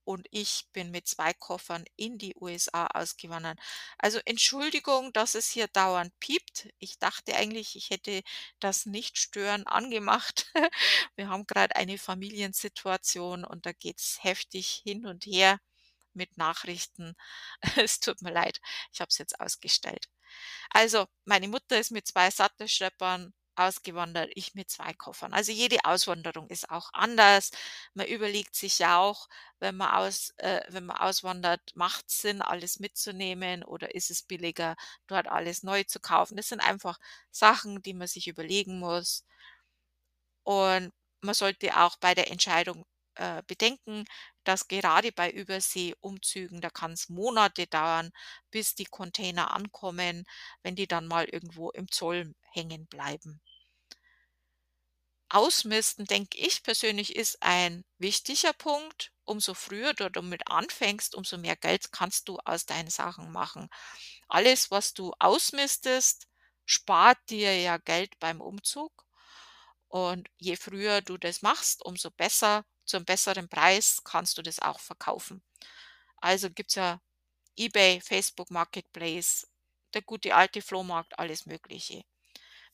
und 0.05 0.27
ich 0.31 0.67
bin 0.73 0.91
mit 0.91 1.07
2 1.07 1.33
Koffern 1.33 1.85
in 1.97 2.17
die 2.19 2.35
USA 2.39 2.87
ausgewandert. 2.87 3.59
Also, 3.99 4.19
Entschuldigung, 4.25 5.13
dass 5.13 5.35
es 5.35 5.49
hier 5.49 5.67
dauernd 5.69 6.17
piept. 6.19 6.69
Ich 6.79 6.99
dachte 6.99 7.35
eigentlich, 7.35 7.75
ich 7.77 7.89
hätte 7.91 8.21
das 8.59 8.85
Nicht-Stören 8.87 9.67
angemacht. 9.67 10.51
Wir 11.15 11.29
haben 11.29 11.47
grad 11.47 11.75
eine 11.77 11.97
Familiensituation 11.99 13.45
und 13.45 13.65
da 13.65 13.73
geht's 13.73 14.19
heftig 14.23 14.81
hin 14.85 15.05
und 15.07 15.25
her 15.25 15.59
mit 16.15 16.37
Nachrichten. 16.37 17.15
Es 17.87 17.99
tut 17.99 18.21
mir 18.21 18.31
leid, 18.33 18.59
ich 18.91 19.01
habe 19.01 19.09
es 19.09 19.17
jetzt 19.17 19.39
ausgestellt. 19.39 20.07
Also, 20.71 21.07
meine 21.25 21.47
Mutter 21.47 21.79
ist 21.79 21.91
mit 21.91 22.07
2 22.07 22.29
Sattelschleppern 22.31 23.33
ausgewandert, 23.55 24.31
ich 24.35 24.55
mit 24.55 24.69
2 24.71 24.93
Koffern. 24.93 25.33
Also, 25.33 25.51
jede 25.51 25.77
Auswanderung 25.85 26.47
ist 26.49 26.69
auch 26.71 26.89
anders. 26.93 27.51
Man 27.93 28.07
überlegt 28.07 28.55
sich 28.55 28.79
ja 28.79 28.97
auch, 28.99 29.27
wenn 29.59 29.77
man 29.77 29.91
aus 29.95 30.31
äh, 30.37 30.61
wenn 30.69 30.85
man 30.85 30.97
auswandert, 30.97 31.61
macht's 31.75 32.21
Sinn, 32.21 32.41
alles 32.41 32.79
mitzunehmen 32.79 33.63
oder 33.63 33.93
ist 33.95 34.09
es 34.11 34.23
billiger, 34.23 34.75
dort 35.07 35.27
alles 35.27 35.63
neu 35.63 35.83
zu 35.83 35.99
kaufen? 35.99 36.35
Das 36.37 36.49
sind 36.49 36.61
einfach 36.61 36.97
Sachen, 37.31 37.81
die 37.83 37.93
man 37.93 38.07
sich 38.07 38.27
überlegen 38.27 38.79
muss. 38.79 39.23
Und 40.43 40.91
man 41.21 41.33
sollte 41.35 41.77
auch 41.77 41.97
bei 41.97 42.13
der 42.15 42.29
Entscheidung, 42.31 42.85
äh, 43.15 43.43
bedenken, 43.47 44.05
dass 44.43 44.67
gerade 44.67 45.11
bei 45.11 45.31
Überseeumzügen, 45.31 46.61
da 46.61 46.69
kann's 46.69 47.09
Monate 47.09 47.67
dauern, 47.67 48.11
bis 48.51 48.75
die 48.75 48.85
Container 48.85 49.51
ankommen, 49.51 50.25
wenn 50.63 50.75
die 50.75 50.87
dann 50.87 51.07
mal 51.07 51.25
irgendwo 51.25 51.71
im 51.71 51.89
Zoll 51.91 52.33
hängen 52.51 52.87
bleiben. 52.87 53.41
Ausmisten, 55.29 56.05
denke 56.05 56.37
ich 56.37 56.63
persönlich, 56.63 57.15
ist 57.15 57.41
ein 57.41 57.83
wichtiger 57.97 58.53
Punkt. 58.53 59.11
Umso 59.25 59.53
früher 59.53 59.93
du 59.93 60.09
damit 60.09 60.47
anfängst, 60.47 61.15
umso 61.15 61.37
mehr 61.37 61.55
Geld 61.55 61.91
kannst 61.91 62.29
du 62.29 62.37
aus 62.45 62.65
deinen 62.65 62.89
Sachen 62.89 63.31
machen. 63.31 63.69
Alles, 64.27 64.69
was 64.69 64.93
du 64.93 65.11
ausmistest, 65.19 66.27
spart 66.65 67.17
dir 67.29 67.59
ja 67.59 67.77
Geld 67.77 68.19
beim 68.19 68.41
Umzug. 68.41 69.05
Und 69.87 70.29
je 70.37 70.55
früher 70.55 71.01
du 71.01 71.17
das 71.17 71.41
machst, 71.41 71.83
umso 71.83 72.11
besser 72.11 72.63
zum 72.85 73.05
besseren 73.05 73.49
Preis 73.49 74.01
kannst 74.03 74.37
du 74.37 74.41
das 74.41 74.59
auch 74.59 74.79
verkaufen. 74.79 75.43
Also 76.17 76.49
gibt's 76.49 76.75
ja 76.75 77.01
eBay, 77.57 78.01
Facebook 78.01 78.51
Marketplace, 78.51 79.47
der 79.93 80.01
gute 80.01 80.35
alte 80.35 80.61
Flohmarkt, 80.61 81.17
alles 81.19 81.45
Mögliche. 81.45 82.03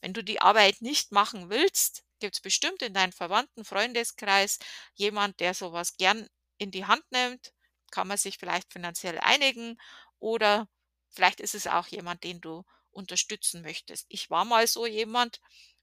Wenn 0.02 0.14
du 0.14 0.24
die 0.24 0.42
Arbeit 0.42 0.82
nicht 0.82 1.12
machen 1.12 1.50
willst, 1.50 2.04
gibt's 2.20 2.42
bestimmt 2.42 2.82
in 2.82 2.94
deinem 2.94 3.12
Verwandten 3.14 3.66
Freundeskreis 3.66 4.60
jemand, 4.96 5.40
der 5.40 5.54
so 5.54 5.74
was 5.74 5.98
gern 5.98 6.28
in 6.58 6.72
die 6.72 6.86
Hand 6.86 7.04
nimmt. 7.12 7.54
Kann 7.92 8.08
man 8.08 8.18
sich 8.18 8.38
vielleicht 8.38 8.72
finanziell 8.72 9.20
einigen 9.20 9.78
oder 10.20 10.68
vielleicht 11.10 11.40
ist 11.40 11.56
es 11.56 11.68
auch 11.68 11.88
jemand, 11.88 12.24
den 12.24 12.42
du 12.42 12.64
unterstützen 12.92 13.62
möchtest. 13.62 14.06
Ich 14.10 14.30
war 14.30 14.46
mal 14.46 14.68
so 14.68 14.86
jemand 14.86 15.40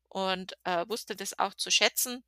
und, 0.09 0.57
äh, 0.65 0.89
wusste 0.89 1.17
das 1.17 1.39
auch 1.39 1.55
zu 1.55 1.71
schätzen. 1.71 2.25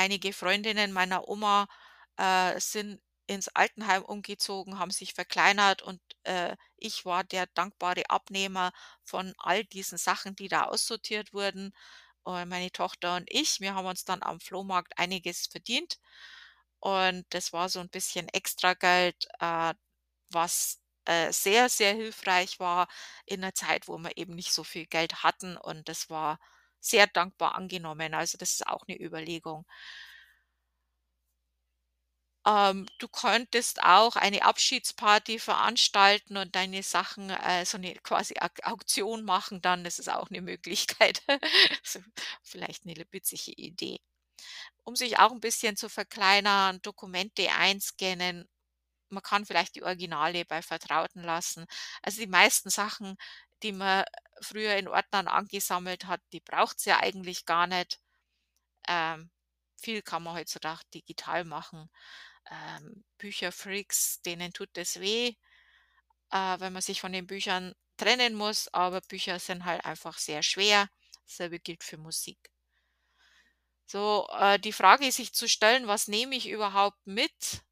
Einige 0.00 0.32
Freundinnen 0.32 0.92
meiner 0.92 1.28
Oma, 1.28 1.68
äh, 2.16 2.58
sind 2.60 3.02
ins 3.26 3.48
Altenheim 3.48 4.02
umgezogen, 4.04 4.78
haben 4.78 4.90
sich 4.90 5.12
verkleinert 5.14 5.82
und, 5.82 6.00
äh, 6.24 6.56
ich 6.78 7.04
war 7.04 7.22
der 7.24 7.46
dankbare 7.48 8.08
Abnehmer 8.10 8.72
von 9.04 9.34
all 9.38 9.64
diesen 9.64 9.98
Sachen, 9.98 10.34
die 10.36 10.48
da 10.48 10.64
aussortiert 10.64 11.34
wurden. 11.34 11.72
Und 12.24 12.48
meine 12.48 12.72
Tochter 12.72 13.16
und 13.16 13.26
ich, 13.30 13.60
wir 13.60 13.74
haben 13.74 13.86
uns 13.86 14.04
dann 14.06 14.22
am 14.22 14.40
Flohmarkt 14.40 14.98
einiges 14.98 15.46
verdient. 15.48 15.98
Und 16.80 17.26
das 17.30 17.52
war 17.52 17.68
so 17.68 17.80
'n 17.80 17.90
bisschen 17.90 18.28
Extrageld, 18.30 19.26
äh, 19.40 19.74
was, 20.30 20.80
äh, 21.06 21.32
sehr, 21.32 21.68
sehr 21.70 21.94
hilfreich 21.94 22.60
war 22.60 22.88
in 23.26 23.40
'ner 23.40 23.54
Zeit, 23.54 23.88
wo 23.88 23.98
wir 23.98 24.16
eben 24.18 24.34
nicht 24.36 24.52
so 24.54 24.64
viel 24.64 24.86
Geld 24.86 25.22
hatten 25.24 25.56
und 25.58 25.88
das 25.90 26.10
war 26.10 26.38
sehr 26.80 27.06
dankbar 27.06 27.54
angenommen. 27.56 28.14
Also, 28.14 28.38
das 28.38 28.52
ist 28.54 28.66
auch 28.66 28.86
'ne 28.88 28.96
Überlegung. 29.00 29.64
Ähm, 32.46 32.86
du 32.98 33.06
könntest 33.08 33.82
auch 33.82 34.16
eine 34.16 34.42
Abschiedsparty 34.44 35.38
veranstalten 35.38 36.38
und 36.38 36.56
deine 36.56 36.82
Sachen, 36.82 37.28
äh 37.30 37.66
so 37.66 37.76
'ne 37.76 37.94
quasi 38.02 38.34
Auktion 38.62 39.24
machen 39.24 39.60
dann, 39.60 39.84
das 39.84 39.98
ist 39.98 40.08
auch 40.10 40.30
'ne 40.30 40.40
Möglichkeit. 40.40 41.22
So 41.84 42.00
vielleicht 42.42 42.86
'ne 42.86 42.94
witzige 43.10 43.52
Idee. 43.52 43.98
Um 44.84 44.96
sich 44.96 45.18
auch 45.18 45.32
'n 45.32 45.40
bisschen 45.40 45.76
zu 45.76 45.88
verkleinern, 45.90 46.80
Dokumente 46.82 47.50
einscannen. 47.52 48.46
Man 49.10 49.22
kann 49.22 49.46
vielleicht 49.46 49.74
die 49.76 49.82
Originale 49.82 50.44
bei 50.44 50.62
Vertrauten 50.62 51.22
lassen. 51.22 51.66
Also, 52.02 52.20
die 52.20 52.26
meisten 52.28 52.70
Sachen, 52.70 53.16
die 53.62 53.72
man 53.72 54.04
früher 54.42 54.76
in 54.76 54.88
Ordnern 54.88 55.28
angesammelt 55.28 56.06
hat, 56.06 56.20
die 56.32 56.40
braucht's 56.40 56.84
ja 56.86 56.98
eigentlich 57.00 57.44
gar 57.46 57.66
nicht. 57.66 58.00
Ähm, 58.88 59.30
viel 59.76 60.02
kann 60.02 60.22
man 60.22 60.34
heutzutage 60.36 60.82
digital 60.94 61.44
machen. 61.44 61.90
Ähm, 62.50 63.04
Bücherfreaks, 63.18 64.22
denen 64.22 64.52
tut 64.52 64.70
es 64.78 65.00
weh, 65.00 65.34
äh, 66.32 66.60
wenn 66.60 66.72
man 66.72 66.82
sich 66.82 67.00
von 67.00 67.12
den 67.12 67.26
Büchern 67.28 67.74
trennen 67.96 68.34
muss, 68.34 68.68
aber 68.74 69.00
Bücher 69.02 69.38
sind 69.38 69.64
halt 69.64 69.84
einfach 69.84 70.18
sehr 70.18 70.42
schwer. 70.42 70.88
Selbe 71.26 71.60
gilt 71.60 71.84
für 71.84 71.98
Musik. 71.98 72.38
So, 73.86 74.26
äh, 74.30 74.58
die 74.58 74.72
Frage 74.72 75.12
sich 75.12 75.34
zu 75.34 75.46
stellen: 75.46 75.86
„Was 75.86 76.08
nehme 76.08 76.34
ich 76.34 76.48
überhaupt 76.48 77.06
mit?“ 77.06 77.62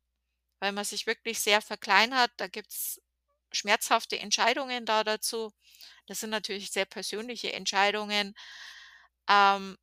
Wenn 0.60 0.74
man 0.74 0.84
sich 0.84 1.06
wirklich 1.06 1.40
sehr 1.40 1.62
verkleinert, 1.62 2.32
da 2.36 2.48
gibt's 2.48 3.00
schmerzhafte 3.52 4.18
Entscheidungen 4.18 4.86
da 4.86 5.04
dazu. 5.04 5.52
Das 6.06 6.20
sind 6.20 6.30
natürlich 6.30 6.70
sehr 6.70 6.86
persönliche 6.86 7.52
Entscheidungen. 7.52 8.34
Ähm, 9.28 9.76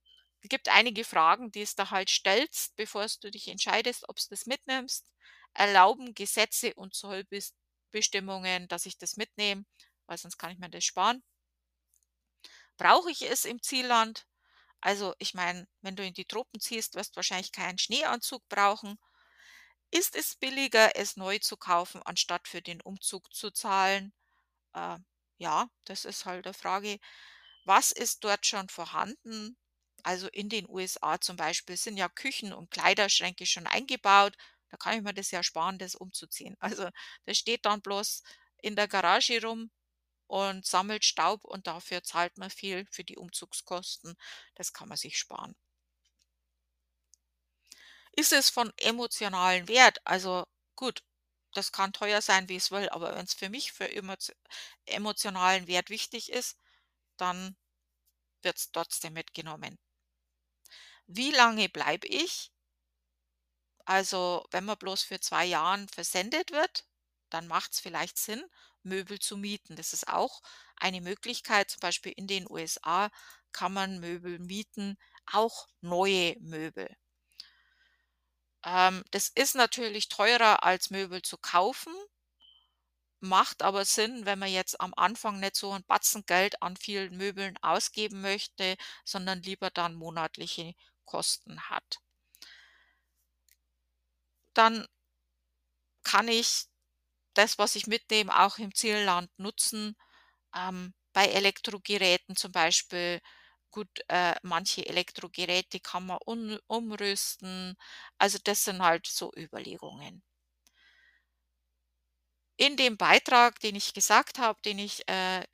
gibt 0.44 0.70
einige 0.70 1.04
Fragen, 1.06 1.52
die 1.52 1.62
es 1.62 1.76
da 1.76 1.92
halt 1.92 2.10
stellst, 2.10 2.76
bevor's 2.76 3.20
du 3.20 3.32
dich 3.32 3.48
entscheidest, 3.48 4.08
ob's 4.10 4.28
das 4.28 4.46
mitnimmst. 4.46 5.12
Erlauben 5.54 6.14
Gesetze 6.14 6.74
und 6.76 6.94
Zollbes 6.96 7.56
Bestimmungen, 7.92 8.68
dass 8.68 8.86
ich 8.86 8.98
das 8.98 9.18
mitnehme, 9.18 9.66
weil 10.08 10.18
sonst 10.18 10.38
kann 10.38 10.52
ich 10.52 10.60
mir 10.60 10.70
das 10.70 10.84
sparen. 10.86 11.24
Brauche 12.78 13.12
ich 13.12 13.22
es 13.24 13.44
im 13.44 13.62
Zielland? 13.62 14.28
Also, 14.82 15.16
ich 15.20 15.34
meine, 15.34 15.68
wenn 15.82 15.96
du 15.98 16.06
in 16.06 16.14
die 16.14 16.26
Tropen 16.26 16.60
ziehst, 16.62 16.96
wirst 16.96 17.16
wahrscheinlich 17.18 17.52
keinen 17.54 17.78
Schneeanzug 17.80 18.48
brauchen. 18.50 19.00
Ist 19.92 20.16
es 20.16 20.36
billiger, 20.36 20.96
es 20.96 21.16
neu 21.18 21.40
zu 21.40 21.58
kaufen, 21.58 22.02
anstatt 22.04 22.48
für 22.48 22.62
den 22.62 22.82
Umzug 22.82 23.34
zu 23.34 23.50
zahlen? 23.52 24.14
Äh, 24.74 25.00
ja, 25.38 25.70
das 25.86 26.06
ist 26.06 26.26
halt 26.26 26.46
'ne 26.46 26.54
Frage. 26.56 27.00
Was 27.66 27.92
ist 27.92 28.24
dort 28.24 28.46
schon 28.48 28.70
vorhanden? 28.70 29.58
Also, 30.04 30.28
in 30.30 30.50
den 30.50 30.68
USA 30.70 31.20
zum 31.22 31.38
Beispiel 31.38 31.78
sind 31.78 31.98
ja 31.98 32.10
Küchen 32.10 32.54
und 32.54 32.72
Kleiderschränke 32.72 33.46
schon 33.48 33.68
eingebaut. 33.68 34.36
Da 34.70 34.78
kann 34.78 34.98
ich 34.98 35.04
mir 35.04 35.14
das 35.14 35.32
ja 35.32 35.44
sparen, 35.44 35.80
das 35.80 35.96
umzuziehen. 35.96 36.56
Also, 36.62 36.90
das 37.26 37.38
steht 37.38 37.66
dann 37.66 37.82
bloß 37.82 38.24
in 38.62 38.76
der 38.78 38.88
Garage 38.90 39.42
rum 39.44 39.72
und 40.28 40.66
sammelt 40.66 41.06
Staub 41.06 41.46
und 41.46 41.68
dafür 41.68 42.04
zahlt 42.04 42.38
man 42.38 42.50
viel 42.52 42.86
für 42.92 43.04
die 43.06 43.18
Umzugskosten. 43.18 44.16
Das 44.56 44.74
kann 44.74 44.90
man 44.90 44.98
sich 44.98 45.18
sparen. 45.20 45.56
Ist 48.18 48.34
es 48.34 48.50
von 48.50 48.74
emotionalen 48.78 49.68
Wert? 49.70 50.00
Also, 50.06 50.46
gut, 50.76 51.04
das 51.54 51.72
kann 51.72 51.94
teuer 51.94 52.22
sein, 52.22 52.50
wie 52.50 52.58
es 52.58 52.72
will, 52.72 52.90
aber 52.90 53.16
wenn's 53.16 53.34
für 53.34 53.50
mich 53.50 53.72
für 53.72 53.90
emotio 53.92 54.34
emotionalen 54.86 55.68
Wert 55.68 55.90
wichtig 55.90 56.32
ist, 56.32 56.58
dann 57.18 57.58
wird's 58.44 58.72
trotzdem 58.72 59.14
mitgenommen. 59.14 59.78
Wie 61.08 61.32
lange 61.32 61.68
bleibe 61.68 62.06
ich? 62.08 62.52
Also, 63.86 64.46
wenn 64.52 64.66
man 64.66 64.78
bloß 64.78 65.02
für 65.04 65.20
2 65.20 65.44
Jahren 65.46 65.90
versendet 65.90 66.52
wird, 66.52 66.86
dann 67.32 67.48
macht's 67.48 67.80
vielleicht 67.80 68.18
Sinn, 68.20 68.44
Möbel 68.84 69.18
zu 69.20 69.38
mieten. 69.38 69.76
Das 69.76 69.92
ist 69.94 70.08
auch 70.08 70.42
eine 70.76 71.02
Möglichkeit. 71.02 71.72
Zum 71.72 71.80
Beispiel 71.80 72.14
in 72.16 72.28
den 72.28 72.46
USA 72.50 73.10
kann 73.54 73.74
man 73.74 74.00
Möbel 74.00 74.38
mieten, 74.40 74.98
auch 75.26 75.68
neue 75.82 76.36
Möbel. 76.42 76.96
Ähm, 78.66 79.04
das 79.12 79.30
ist 79.30 79.56
natürlich 79.56 80.10
teurer 80.10 80.64
als 80.64 80.90
Möbel 80.90 81.22
zu 81.22 81.38
kaufen 81.38 81.94
macht 83.20 83.62
aber 83.62 83.84
Sinn, 83.84 84.26
wenn 84.26 84.40
man 84.40 84.50
jetzt 84.50 84.80
am 84.80 84.94
Anfang 84.96 85.42
nicht 85.42 85.58
so 85.58 85.74
'n 85.74 85.84
Batzen 85.84 86.26
Geld 86.26 86.62
an 86.62 86.78
vielen 86.78 87.18
Möbeln 87.18 87.58
ausgeben 87.62 88.22
möchte, 88.22 88.78
sondern 89.04 89.42
lieber 89.42 89.70
dann 89.70 89.96
monatliche 89.96 90.76
Kosten 91.04 91.60
hat. 91.70 92.00
Dann 94.58 94.86
kann 96.04 96.28
ich 96.30 96.66
das, 97.36 97.58
was 97.60 97.76
ich 97.76 97.88
mitnehme, 97.88 98.38
auch 98.40 98.58
im 98.60 98.74
Zielland 98.76 99.30
nutzen. 99.40 99.96
Ähm, 100.56 100.94
bei 101.14 101.28
Elektrogeräten 101.28 102.36
zum 102.38 102.52
Beispiel, 102.54 103.22
gut, 103.72 103.90
äh, 104.10 104.36
manche 104.44 104.86
Elektrogeräte 104.88 105.80
kann 105.80 106.06
man 106.08 106.20
umrüsten. 106.68 107.76
Also, 108.18 108.40
das 108.44 108.64
sind 108.66 108.82
halt 108.82 109.08
so 109.08 109.32
Überlegungen. 109.38 110.24
In 112.58 112.78
dem 112.78 112.98
Beitrag, 112.98 113.60
den 113.60 113.76
ich 113.76 113.94
gesagt 113.94 114.40
habe, 114.40 114.60
den 114.64 114.80
ich, 114.80 115.08
äh, 115.10 115.46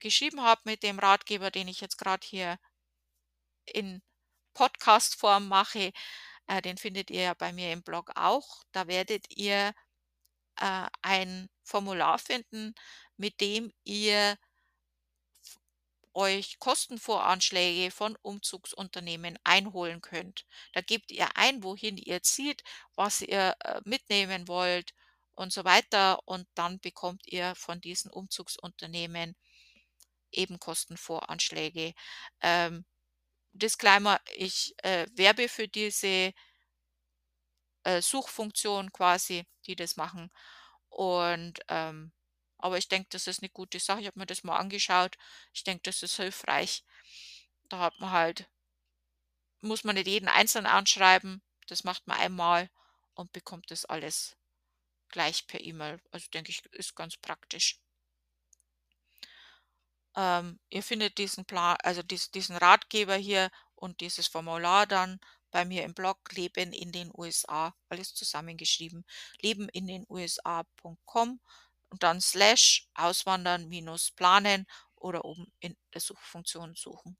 geschrieben 0.00 0.42
habe 0.42 0.60
mit 0.64 0.82
dem 0.82 0.98
Ratgeber, 0.98 1.50
den 1.50 1.68
ich 1.68 1.80
jetzt 1.80 1.98
grad 1.98 2.24
hier 2.24 2.58
in 3.66 4.02
Podcastform 4.54 5.48
mache, 5.48 5.92
äh, 6.48 6.62
den 6.62 6.78
findet 6.78 7.10
ihr 7.10 7.22
ja 7.22 7.34
bei 7.34 7.52
mir 7.52 7.72
im 7.72 7.82
Blog 7.82 8.12
auch. 8.16 8.64
Da 8.72 8.86
werdet 8.88 9.26
ihr, 9.30 9.74
äh, 10.60 10.88
ein 11.02 11.48
Formular 11.64 12.18
finden, 12.18 12.74
mit 13.16 13.40
dem 13.40 13.72
ihr 13.84 14.36
euch 16.14 16.58
Kostenvoranschläge 16.58 17.90
von 17.90 18.16
Umzugsunternehmen 18.22 19.38
einholen 19.44 20.00
könnt. 20.00 20.46
Da 20.72 20.80
gebt 20.80 21.10
ihr 21.12 21.36
ein, 21.36 21.62
wohin 21.62 21.96
ihr 21.96 22.22
zieht, 22.22 22.62
was 22.94 23.20
ihr, 23.22 23.56
äh, 23.60 23.80
mitnehmen 23.84 24.48
wollt 24.48 24.94
und 25.34 25.52
so 25.52 25.64
weiter 25.64 26.20
und 26.26 26.46
dann 26.54 26.80
bekommt 26.80 27.26
ihr 27.26 27.54
von 27.56 27.80
diesen 27.80 28.10
Umzugsunternehmen 28.10 29.36
eben 30.32 30.58
Kostenvoranschläge. 30.60 31.94
Ähm, 32.42 32.84
Disclaimer, 33.52 34.20
ich, 34.36 34.74
äh, 34.84 35.06
werbe 35.14 35.48
für 35.48 35.68
diese 35.68 36.32
äh, 37.84 38.00
Suchfunktion 38.02 38.92
quasi, 38.92 39.44
die 39.66 39.76
das 39.76 39.96
machen. 39.96 40.30
Und, 40.88 41.60
ähm 41.68 42.12
aber 42.64 42.78
ich 42.78 42.88
denke, 42.88 43.08
das 43.10 43.28
ist 43.28 43.42
'ne 43.42 43.50
gute 43.50 43.80
Sache. 43.80 44.00
Ich 44.02 44.08
habe 44.08 44.18
mir 44.20 44.26
das 44.26 44.44
mal 44.44 44.58
angeschaut. 44.58 45.16
Ich 45.54 45.64
denke, 45.64 45.82
das 45.84 46.02
ist 46.02 46.16
hilfreich. 46.16 46.84
Da 47.70 47.78
hat 47.80 48.00
man 48.00 48.10
halt 48.12 48.48
muss 49.62 49.82
man 49.84 49.94
nicht 49.94 50.06
jeden 50.08 50.28
einzeln 50.28 50.66
anschreiben. 50.66 51.40
Das 51.68 51.84
macht 51.84 52.06
man 52.06 52.18
einmal 52.18 52.68
und 53.14 53.32
bekommt 53.32 53.70
das 53.70 53.84
alles 53.86 54.36
gleich 55.10 55.46
per 55.48 55.60
E-Mail. 55.62 56.00
Also, 56.12 56.28
denke 56.32 56.50
ich, 56.52 56.64
ist 56.72 56.96
ganz 56.96 57.16
praktisch. 57.18 57.76
Ähm, 60.16 60.60
ihr 60.70 60.82
findet 60.82 61.18
diesen 61.18 61.44
Pla 61.44 61.74
also, 61.82 62.02
dies 62.02 62.30
diesen 62.30 62.56
Ratgeber 62.56 63.16
hier 63.16 63.50
und 63.74 64.00
dieses 64.00 64.26
Formular 64.28 64.86
dann 64.86 65.18
bei 65.50 65.64
mir 65.64 65.84
im 65.84 65.94
Blog 65.94 66.18
„Leben 66.32 66.72
in 66.72 66.92
den 66.92 67.10
USA“, 67.14 67.74
alles 67.88 68.14
zusammengeschrieben. 68.14 69.04
Leben 69.40 69.68
in 69.68 69.86
den 69.86 70.04
USA.com 70.08 71.40
und 71.94 72.02
dann 72.02 72.20
Slash 72.20 72.88
auswandern 72.94 73.68
minus 73.68 74.10
planen 74.10 74.66
oder 74.96 75.24
oben 75.24 75.52
in 75.60 75.76
der 75.94 76.00
Suchfunktion 76.02 76.74
suchen. 76.74 77.16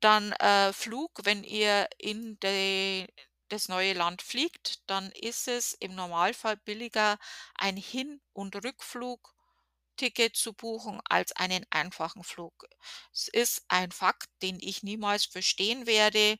Dann, 0.00 0.32
äh, 0.32 0.72
Flug, 0.72 1.10
wenn 1.24 1.42
ihr 1.44 1.88
in 1.98 2.38
de 2.40 3.08
das 3.48 3.68
neue 3.68 3.92
Land 3.92 4.22
fliegt, 4.22 4.88
dann 4.88 5.10
ist 5.12 5.48
es 5.48 5.74
im 5.74 5.94
Normalfall 5.94 6.56
billiger, 6.56 7.18
ein 7.56 7.76
Hin 7.76 8.20
und 8.32 8.54
Rückflugticket 8.56 10.36
zu 10.36 10.52
buchen 10.54 11.00
als 11.04 11.32
einen 11.32 11.66
einfachen 11.70 12.24
Flug. 12.24 12.66
Es 13.12 13.28
ist 13.28 13.64
ein 13.68 13.92
Fakt, 13.92 14.28
den 14.42 14.58
ich 14.60 14.82
niemals 14.82 15.24
verstehen 15.26 15.86
werde, 15.86 16.38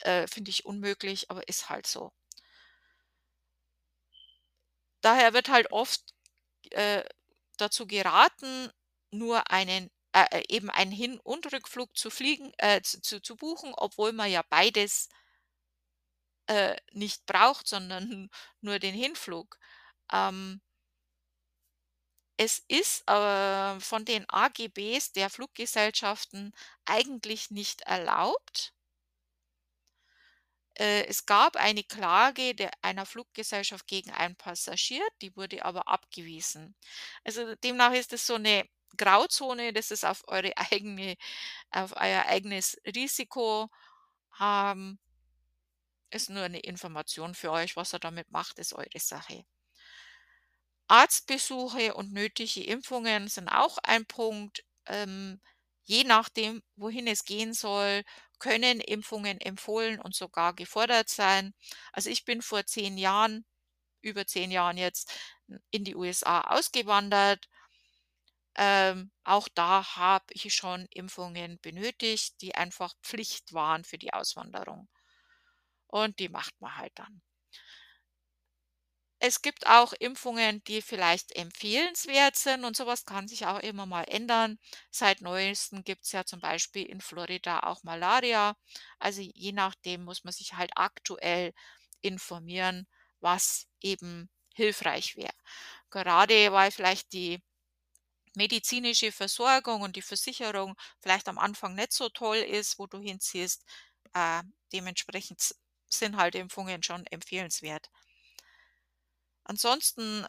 äh, 0.00 0.26
finde 0.28 0.50
ich 0.50 0.64
unmöglich, 0.66 1.30
aber 1.30 1.48
ist 1.48 1.68
halt 1.70 1.86
so. 1.88 2.12
Daher 5.02 5.34
wird 5.34 5.48
halt 5.50 5.70
oft, 5.72 6.14
äh, 6.72 7.04
dazu 7.58 7.86
geraten, 7.86 8.70
nur 9.12 9.50
einen 9.50 9.90
äh, 10.14 10.26
äh, 10.40 10.44
eben 10.48 10.70
einen 10.70 10.92
Hin 10.92 11.20
und 11.20 11.52
Rückflug 11.52 11.96
zu 11.96 12.10
fliegen 12.10 12.52
äh, 12.58 12.82
zu 12.82 13.20
zu 13.22 13.36
buchen, 13.36 13.74
obwohl 13.76 14.12
man 14.12 14.30
ja 14.30 14.42
beides 14.50 15.08
äh, 16.48 16.76
nicht 16.92 17.26
braucht, 17.26 17.66
sondern 17.68 18.28
nur 18.60 18.78
den 18.78 18.94
Hinflug. 18.94 19.58
Ähm 20.12 20.60
es 22.36 22.62
ist, 22.68 23.08
äh, 23.08 23.80
von 23.80 24.04
den 24.04 24.26
AGBs 24.28 25.12
der 25.12 25.30
Fluggesellschaften 25.30 26.52
eigentlich 26.84 27.50
nicht 27.50 27.80
erlaubt 27.82 28.74
es 30.80 31.26
gab 31.26 31.56
eine 31.56 31.84
Klage 31.84 32.54
der 32.54 32.70
einer 32.82 33.06
Fluggesellschaft 33.06 33.86
gegen 33.86 34.10
einen 34.10 34.36
Passagier, 34.36 35.02
die 35.22 35.36
wurde 35.36 35.64
aber 35.64 35.88
abgewiesen. 35.88 36.74
Also, 37.24 37.54
demnach 37.56 37.92
ist 37.92 38.12
es 38.12 38.26
so 38.26 38.38
'ne 38.38 38.64
Grauzone, 38.96 39.72
das 39.72 39.90
ist 39.90 40.04
auf 40.04 40.22
eure 40.28 40.52
eigene 40.72 41.16
auf 41.72 41.94
euer 41.96 42.26
eigenes 42.26 42.76
Risiko. 42.86 43.68
Ähm 44.40 44.98
ist 46.12 46.28
nur 46.28 46.46
'ne 46.48 46.60
Information 46.60 47.34
für 47.34 47.50
euch. 47.50 47.74
Was 47.76 47.94
ihr 47.94 47.98
damit 47.98 48.30
macht, 48.30 48.58
ist 48.58 48.74
eure 48.74 48.98
Sache. 49.00 49.44
Arztbesuche 50.90 51.94
und 51.94 52.12
nötige 52.12 52.64
Impfungen 52.64 53.28
sind 53.28 53.48
auch 53.48 53.78
ein 53.82 54.04
Punkt. 54.06 54.64
Ähm, 54.86 55.40
je 55.84 56.04
nachdem, 56.04 56.62
wohin 56.76 57.06
es 57.06 57.24
gehen 57.24 57.54
soll, 57.54 58.02
können 58.42 58.80
Impfungen 58.80 59.40
empfohlen 59.40 60.00
und 60.00 60.14
sogar 60.16 60.54
gefordert 60.54 61.08
sein. 61.10 61.54
Also, 61.92 62.10
ich 62.10 62.24
bin 62.26 62.42
vor 62.42 62.66
10 62.66 62.98
Jahren 62.98 63.46
über 64.02 64.26
10 64.26 64.50
Jahren 64.52 64.78
jetzt, 64.78 65.10
in 65.70 65.84
die 65.84 65.96
USA 65.96 66.42
ausgewandert. 66.42 67.48
Ähm, 68.54 69.10
auch 69.24 69.46
da 69.48 69.96
habe 69.96 70.24
ich 70.30 70.54
schon 70.54 70.86
Impfungen 70.90 71.58
benötigt, 71.60 72.40
die 72.40 72.54
einfach 72.54 72.94
Pflicht 73.02 73.52
waren 73.52 73.84
für 73.84 73.98
die 73.98 74.14
Auswanderung. 74.14 74.88
Und 75.86 76.18
die 76.18 76.28
macht 76.28 76.60
man 76.60 76.76
halt 76.76 76.92
dann. 76.96 77.22
Es 79.24 79.40
gibt 79.40 79.66
auch 79.68 79.92
Impfungen, 79.94 80.62
die 80.64 80.82
vielleicht 80.82 81.32
empfehlenswert 81.36 82.34
sind 82.36 82.64
und 82.64 82.76
so 82.76 82.86
was 82.86 83.04
kann 83.06 83.26
sich 83.28 83.46
auch 83.46 83.60
immer 83.60 83.86
mal 83.86 84.02
ändern. 84.04 84.58
Seit 84.90 85.20
Neuestem 85.22 85.82
gibt's 85.84 86.12
ja 86.12 86.24
zum 86.26 86.40
Beispiel 86.40 86.84
in 86.86 87.00
Florida 87.00 87.60
auch 87.60 87.82
Malaria. 87.84 88.54
Also, 88.98 89.22
je 89.22 89.52
nachdem 89.52 90.04
muss 90.04 90.24
man 90.24 90.32
sich 90.32 90.54
halt 90.54 90.72
aktuell 90.76 91.52
informieren, 92.02 92.86
was 93.20 93.66
eben 93.80 94.28
hilfreich 94.54 95.16
wäre. 95.16 95.32
Gerade 95.90 96.52
weil 96.52 96.70
vielleicht 96.72 97.12
die 97.12 97.40
medizinische 98.34 99.12
Versorgung 99.12 99.82
und 99.82 99.96
die 99.96 100.02
Versicherung 100.02 100.76
vielleicht 101.00 101.28
am 101.28 101.38
Anfang 101.38 101.74
nicht 101.74 101.92
so 101.92 102.08
toll 102.10 102.38
ist, 102.38 102.78
wo 102.78 102.86
du 102.86 102.98
hinziehst. 103.00 103.64
Äh, 104.14 104.42
dementsprechend 104.72 105.54
sind 105.88 106.16
halt 106.16 106.34
Impfungen 106.34 106.82
schon 106.82 107.06
empfehlenswert. 107.06 107.90
Ansonsten 109.44 110.26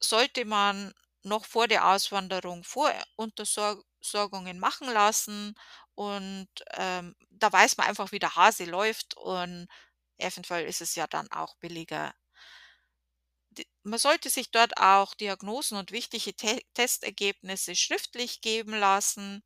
sollte 0.00 0.44
man 0.44 0.92
noch 1.22 1.44
vor 1.46 1.68
der 1.68 1.86
Auswanderung 1.88 2.64
Voruntersor 2.64 3.82
Sorgungen 4.00 4.58
machen 4.58 4.88
lassen 4.92 5.54
und, 5.94 6.48
ähm, 6.74 7.14
da 7.30 7.52
weiß 7.52 7.76
man 7.76 7.86
einfach, 7.88 8.12
wie 8.12 8.18
der 8.18 8.34
Hase 8.36 8.64
läuft 8.64 9.16
und 9.16 9.68
eventuell 10.18 10.66
ist 10.66 10.80
es 10.82 10.94
ja 10.96 11.06
dann 11.06 11.30
auch 11.32 11.56
billiger. 11.56 12.12
Man 13.84 13.98
sollte 13.98 14.30
sich 14.30 14.50
dort 14.50 14.76
auch 14.78 15.14
Diagnosen 15.14 15.76
und 15.78 15.92
wichtige 15.92 16.34
Te 16.34 16.60
Testergebnisse 16.74 17.74
schriftlich 17.76 18.40
geben 18.40 18.74
lassen. 18.74 19.42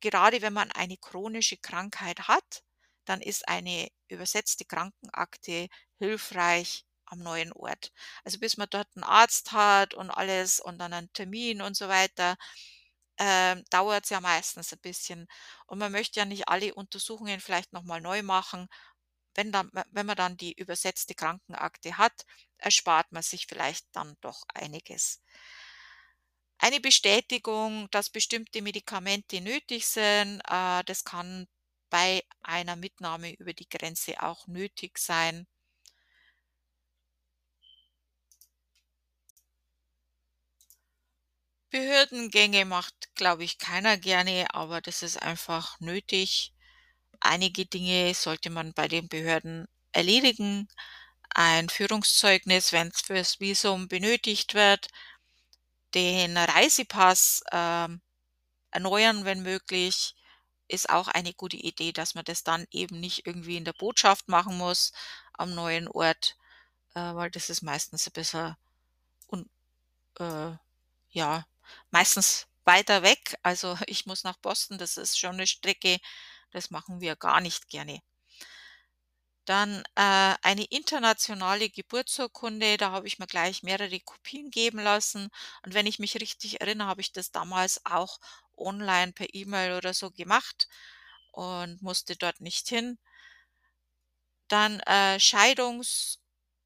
Gerade 0.00 0.42
wenn 0.42 0.52
man 0.52 0.70
eine 0.72 0.96
chronische 0.98 1.56
Krankheit 1.58 2.28
hat, 2.28 2.62
dann 3.06 3.20
ist 3.20 3.48
eine 3.48 3.88
übersetzte 4.08 4.64
Krankenakte 4.64 5.68
hilfreich 5.98 6.84
am 7.10 7.20
neuen 7.20 7.52
Ort. 7.52 7.92
Also, 8.24 8.38
bis 8.40 8.56
man 8.58 8.68
dort 8.70 8.88
'n 8.96 9.04
Arzt 9.04 9.52
hat 9.52 9.94
und 9.94 10.10
alles 10.10 10.60
und 10.60 10.78
dann 10.78 10.92
'nen 10.92 11.12
Termin 11.14 11.62
und 11.62 11.76
so 11.76 11.88
weiter, 11.88 12.36
ähm, 13.18 13.64
dauert's 13.70 14.10
ja 14.10 14.20
meistens 14.20 14.72
'n 14.72 14.80
bisschen. 14.80 15.26
Und 15.66 15.78
man 15.78 15.92
möchte 15.92 16.20
ja 16.20 16.26
nicht 16.26 16.48
alle 16.48 16.74
Untersuchungen 16.74 17.40
vielleicht 17.40 17.72
noch 17.74 17.84
mal 17.84 18.00
neu 18.02 18.22
machen. 18.22 18.68
Wenn 19.36 19.52
dann 19.52 19.70
we 19.72 19.84
wenn 19.92 20.06
man 20.06 20.16
dann 20.16 20.36
die 20.38 20.52
übersetzte 20.54 21.14
Krankenakte 21.16 21.98
hat, 21.98 22.24
erspart 22.58 23.12
man 23.12 23.22
sich 23.24 23.46
vielleicht 23.48 23.86
dann 23.94 24.16
doch 24.22 24.44
einiges. 24.54 25.16
Eine 26.62 26.78
Bestätigung, 26.78 27.88
dass 27.90 28.10
bestimmte 28.10 28.60
Medikamente 28.60 29.40
nötig 29.40 29.86
sind, 29.86 30.42
äh, 30.46 30.84
das 30.84 31.04
kann 31.04 31.48
bei 31.88 32.22
einer 32.42 32.76
Mitnahme 32.76 33.32
über 33.32 33.54
die 33.54 33.68
Grenze 33.68 34.22
auch 34.22 34.46
nötig 34.46 34.98
sein. 34.98 35.46
Behördengänge 41.72 42.64
macht, 42.64 43.14
glaube 43.14 43.44
ich, 43.44 43.58
keiner 43.58 43.96
gerne, 43.96 44.46
aber 44.54 44.80
das 44.80 45.02
ist 45.02 45.22
einfach 45.22 45.78
nötig. 45.78 46.52
Einige 47.20 47.66
Dinge 47.66 48.14
sollte 48.14 48.50
man 48.50 48.74
bei 48.74 48.88
den 48.88 49.08
Behörden 49.08 49.66
erledigen. 49.92 50.68
Ein 51.34 51.68
Führungszeugnis, 51.70 52.72
wenn's 52.72 53.02
fürs 53.02 53.40
Visum 53.40 53.88
benötigt 53.88 54.54
wird. 54.54 54.88
Den 55.94 56.36
Reisepass, 56.36 57.42
ähm, 57.50 58.00
erneuern, 58.72 59.24
wenn 59.24 59.42
möglich, 59.42 60.14
ist 60.68 60.90
auch 60.90 61.08
eine 61.08 61.34
gute 61.34 61.56
Idee, 61.56 61.92
dass 61.92 62.14
man 62.14 62.24
das 62.24 62.44
dann 62.44 62.66
eben 62.72 63.00
nicht 63.00 63.26
irgendwie 63.26 63.56
in 63.58 63.64
der 63.66 63.74
Botschaft 63.74 64.28
machen 64.28 64.58
muss 64.58 64.92
am 65.34 65.54
neuen 65.54 65.88
Ort, 65.88 66.36
äh, 66.94 67.00
weil 67.14 67.30
das 67.30 67.50
ist 67.50 67.62
meistens 67.62 68.06
'n 68.08 68.12
bisschen 68.14 68.56
un 69.28 69.50
äh, 70.20 70.56
ja, 71.10 71.46
meistens 71.90 72.46
weiter 72.64 73.02
weg. 73.02 73.36
Also, 73.42 73.76
ich 73.86 74.06
muss 74.06 74.24
nach 74.24 74.36
Boston, 74.38 74.78
das 74.78 74.96
ist 74.96 75.18
schon 75.18 75.36
'ne 75.36 75.46
Strecke, 75.46 75.98
das 76.52 76.70
machen 76.70 77.00
wir 77.00 77.16
gar 77.16 77.40
nicht 77.40 77.68
gerne. 77.68 78.00
Dann, 79.46 79.82
äh, 79.96 80.34
eine 80.42 80.64
internationale 80.70 81.68
Geburtsurkunde, 81.70 82.76
da 82.78 82.90
habe 82.92 83.06
ich 83.06 83.18
mir 83.18 83.26
gleich 83.26 83.62
mehrere 83.62 84.00
Kopien 84.00 84.50
geben 84.50 84.78
lassen. 84.78 85.28
Und 85.64 85.74
wenn 85.74 85.86
ich 85.86 85.98
mich 85.98 86.14
richtig 86.20 86.60
erinnere, 86.62 86.88
habe 86.88 87.00
ich 87.02 87.12
das 87.12 87.30
damals 87.32 87.84
auch 87.84 88.18
online 88.56 89.12
per 89.12 89.26
E-Mail 89.34 89.76
oder 89.76 89.92
so 89.94 90.10
gemacht 90.10 90.68
und 91.32 91.82
musste 91.82 92.16
dort 92.16 92.40
nicht 92.40 92.68
hin. 92.68 92.98
Dann, 94.48 94.80
äh, 94.80 95.18
Scheidungs 95.20 96.19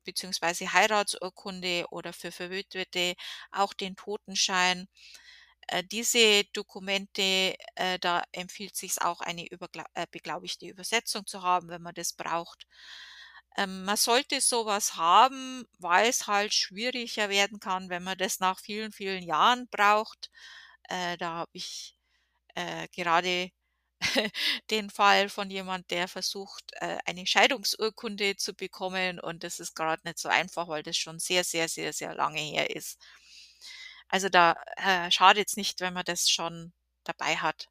beziehungsweise 0.05 0.73
Heiratsurkunde 0.73 1.87
oder 1.91 2.13
für 2.13 2.33
Verwitwete 2.33 3.15
auch 3.53 3.73
den 3.75 3.97
Totenschein. 3.97 4.89
äh, 5.69 5.83
diese 5.85 6.45
Dokumente, 6.53 7.55
äh, 7.77 7.99
da 8.01 8.23
empfiehlt 8.33 8.77
sich's 8.77 8.99
auch, 8.99 9.21
eine 9.21 9.47
äh, 9.51 10.07
beglaubigte 10.11 10.67
Übersetzung 10.67 11.27
zu 11.27 11.43
haben, 11.43 11.69
wenn 11.69 11.83
man 11.83 11.95
das 11.95 12.13
braucht. 12.13 12.67
Ähm, 13.57 13.85
man 13.85 13.97
sollte 13.97 14.41
so 14.41 14.67
was 14.67 14.97
haben, 14.97 15.65
weil's 15.79 16.27
halt 16.27 16.55
schwieriger 16.55 17.29
werden 17.31 17.61
kann, 17.61 17.89
wenn 17.91 18.03
man 18.05 18.19
das 18.19 18.41
nach 18.41 18.59
vielen, 18.61 18.93
vielen 18.93 19.23
Jahren 19.23 19.69
braucht. 19.71 20.31
Da 20.89 21.19
habe 21.21 21.51
ich, 21.55 21.97
gerade 22.93 23.51
den 24.71 24.91
Fall 24.91 25.29
von 25.29 25.51
jemand, 25.51 25.91
der 25.91 26.09
versucht, 26.09 26.65
äh, 26.75 26.99
eine 27.07 27.27
Scheidungsurkunde 27.27 28.37
zu 28.37 28.55
bekommen 28.55 29.21
und 29.21 29.45
das 29.45 29.61
ist 29.61 29.75
grad 29.77 30.05
nicht 30.05 30.19
so 30.19 30.29
einfach, 30.29 30.69
weil 30.69 30.83
das 30.83 30.97
schon 30.97 31.19
sehr, 31.19 31.45
sehr, 31.45 31.69
sehr, 31.69 31.93
sehr 31.93 32.15
lange 32.15 32.41
her 32.41 32.71
ist. 32.75 32.97
Also, 34.11 34.29
da, 34.29 34.57
äh, 34.77 35.11
schadet's 35.11 35.57
nicht, 35.57 35.81
wenn 35.81 35.95
man 35.95 36.05
das 36.05 36.29
schon 36.31 36.73
dabei 37.05 37.37
hat. 37.37 37.69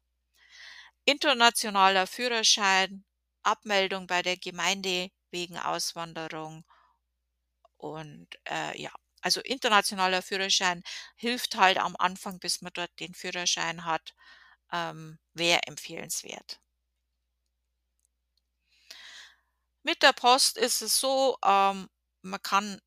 Internationaler 1.08 2.06
Führerschein, 2.06 3.04
Abmeldung 3.42 4.06
bei 4.06 4.22
der 4.22 4.38
Gemeinde 4.38 5.10
wegen 5.30 5.58
Auswanderung 5.58 6.64
und, 7.80 8.28
äh, 8.48 8.80
ja, 8.80 8.90
also, 9.22 9.40
internationaler 9.40 10.20
Führerschein 10.22 10.82
hilft 11.16 11.56
halt 11.56 11.78
am 11.78 11.96
Anfang, 11.98 12.38
bis 12.40 12.60
man 12.60 12.72
dort 12.74 12.90
den 13.00 13.14
Führerschein 13.14 13.84
hat, 13.86 14.14
ähm, 14.72 15.18
wäre 15.34 15.62
empfehlenswert. 15.66 16.60
Mit 19.82 20.02
der 20.02 20.12
Post 20.12 20.56
ist 20.56 20.82
es 20.82 20.98
so, 20.98 21.36
ähm, 21.44 21.88
man 22.22 22.42
kann 22.42 22.80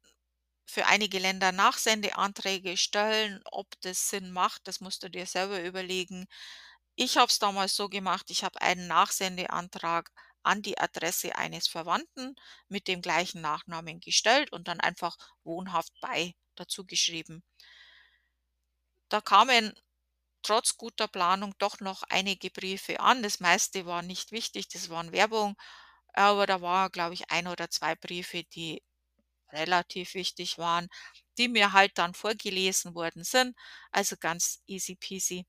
für 0.65 0.85
einige 0.87 1.19
Länder 1.19 1.51
Nachsendeanträge 1.51 2.77
stellen. 2.77 3.41
Ob 3.45 3.67
das 3.81 4.09
Sinn 4.09 4.31
macht, 4.31 4.67
das 4.67 4.81
musst 4.81 5.03
du 5.03 5.09
dir 5.09 5.25
selber 5.25 5.63
überlegen. 5.63 6.27
Ich 6.95 7.17
habe 7.17 7.27
es 7.31 7.39
damals 7.39 7.75
so 7.75 7.89
gemacht, 7.89 8.29
ich 8.31 8.43
habe 8.43 8.61
einen 8.61 8.87
Nachsendeantrag 8.87 10.11
an 10.43 10.61
die 10.61 10.77
Adresse 10.79 11.35
eines 11.35 11.67
Verwandten 11.67 12.35
mit 12.69 12.87
dem 12.87 13.01
gleichen 13.01 13.41
Nachnamen 13.41 13.99
gestellt 13.99 14.51
und 14.51 14.67
dann 14.67 14.79
einfach 14.79 15.17
wohnhaft 15.43 15.93
bei 16.01 16.35
dazu 16.55 16.85
geschrieben. 16.85 17.43
Da 19.09 19.21
kamen 19.21 19.73
trotz 20.47 20.77
guter 20.77 21.07
Planung 21.09 21.53
doch 21.59 21.79
noch 21.81 22.03
einige 22.09 22.49
Briefe 22.51 22.99
an. 23.01 23.23
Das 23.23 23.39
meiste 23.41 23.85
war 23.85 24.01
nicht 24.03 24.31
wichtig, 24.31 24.69
das 24.69 24.89
waren 24.89 25.11
Werbung, 25.11 25.55
aber 26.13 26.47
da 26.47 26.61
war, 26.61 26.89
glaube 26.91 27.13
ich, 27.15 27.29
1 27.31 27.47
oder 27.47 27.69
2 27.71 27.95
Briefe, 27.95 28.43
die 28.45 28.83
relativ 29.53 30.13
wichtig 30.15 30.57
waren, 30.59 30.87
die 31.37 31.49
mir 31.49 31.73
halt 31.73 31.97
dann 31.97 32.13
vorgelesen 32.15 32.95
worden 32.95 33.23
sind, 33.25 33.55
also 33.91 34.15
ganz 34.19 34.61
easy 34.67 34.95
peasy. 34.95 35.45